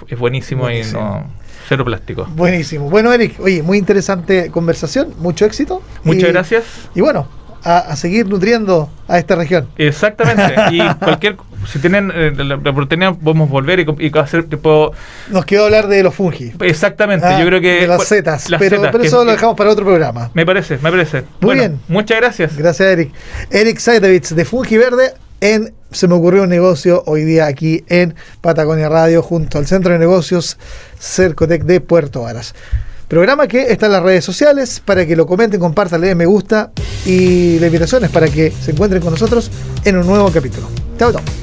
es, 0.07 0.19
buenísimo, 0.19 0.69
y 0.69 0.81
no 0.91 1.25
cero 1.67 1.86
plástico 1.86 2.26
buenísimo 2.36 2.89
bueno 2.89 3.12
Eric 3.13 3.39
oye 3.39 3.63
muy 3.63 3.78
interesante 3.78 4.49
conversación 4.52 5.13
mucho 5.19 5.45
éxito 5.45 5.82
muchas 6.04 6.32
gracias 6.32 6.63
y 6.95 7.02
bueno 7.02 7.28
a, 7.63 7.95
seguir 7.95 8.28
nutriendo 8.28 8.89
a 9.08 9.17
esta 9.17 9.36
región. 9.36 9.67
Exactamente. 9.78 10.54
y 10.71 10.80
cualquier, 10.99 11.38
si 11.67 11.80
tienen 11.80 12.12
eh, 12.13 12.32
la, 12.36 12.56
oportunidad, 12.56 13.15
podemos 13.15 13.49
volver 13.49 13.80
y, 13.80 13.86
y 13.99 14.17
hacer 14.17 14.45
tipo. 14.45 14.91
Nos 15.30 15.45
quedó 15.45 15.65
hablar 15.65 15.88
de 15.88 16.04
los 16.04 16.13
fungi. 16.13 16.54
Exactamente. 16.60 17.26
yo 17.26 17.36
ah, 17.36 17.45
creo 17.45 17.62
que. 17.62 17.82
De 17.82 17.88
las 17.88 18.06
setas. 18.06 18.47
pero, 18.60 19.02
eso 19.02 19.23
lo 19.23 19.32
dejamos 19.32 19.56
para 19.56 19.69
otro 19.69 19.86
programa. 19.86 20.30
Me 20.34 20.45
parece, 20.45 20.78
me 20.78 20.91
parece. 20.91 21.23
Muy 21.39 21.56
bien. 21.56 21.80
Muchas 21.88 22.17
gracias. 22.19 22.58
Gracias, 22.58 22.88
Eric. 22.88 23.13
Eric 23.49 23.78
Saidovitz 23.80 24.36
de 24.36 24.45
Fungi 24.45 24.78
Verde 24.78 25.13
en 25.43 25.73
Se 25.91 26.08
me 26.08 26.15
ocurrió 26.15 26.43
un 26.43 26.49
negocio 26.49 27.03
hoy 27.06 27.23
día 27.23 27.47
aquí 27.47 27.84
en 27.89 28.15
Patagonia 28.39 28.88
Radio 28.88 29.21
junto 29.21 29.58
al 29.58 29.67
Centro 29.67 29.91
de 29.91 29.99
Negocios 29.99 30.58
Cercotec 30.99 31.65
de 31.65 31.82
Puerto 31.82 32.21
Varas. 32.21 32.56
Programa 33.10 33.47
que 33.47 33.63
está 33.63 33.88
en 33.88 33.91
las 33.91 34.03
redes 34.03 34.23
sociales 34.23 34.82
para 34.84 35.06
que 35.06 35.17
lo 35.17 35.27
comenten, 35.27 35.60
compartan, 35.60 36.01
le 36.01 36.08
den 36.08 36.17
me 36.17 36.25
gusta 36.25 36.71
y 37.06 37.60
la 37.60 37.67
invitación 37.67 38.06
es 38.06 38.10
para 38.10 38.29
que 38.29 38.51
se 38.51 38.71
encuentren 38.71 39.01
con 39.01 39.12
nosotros 39.12 39.51
en 39.84 39.97
un 39.97 40.08
nuevo 40.08 40.32
capítulo. 40.32 40.67
Chao, 40.97 41.12
chao. 41.12 41.42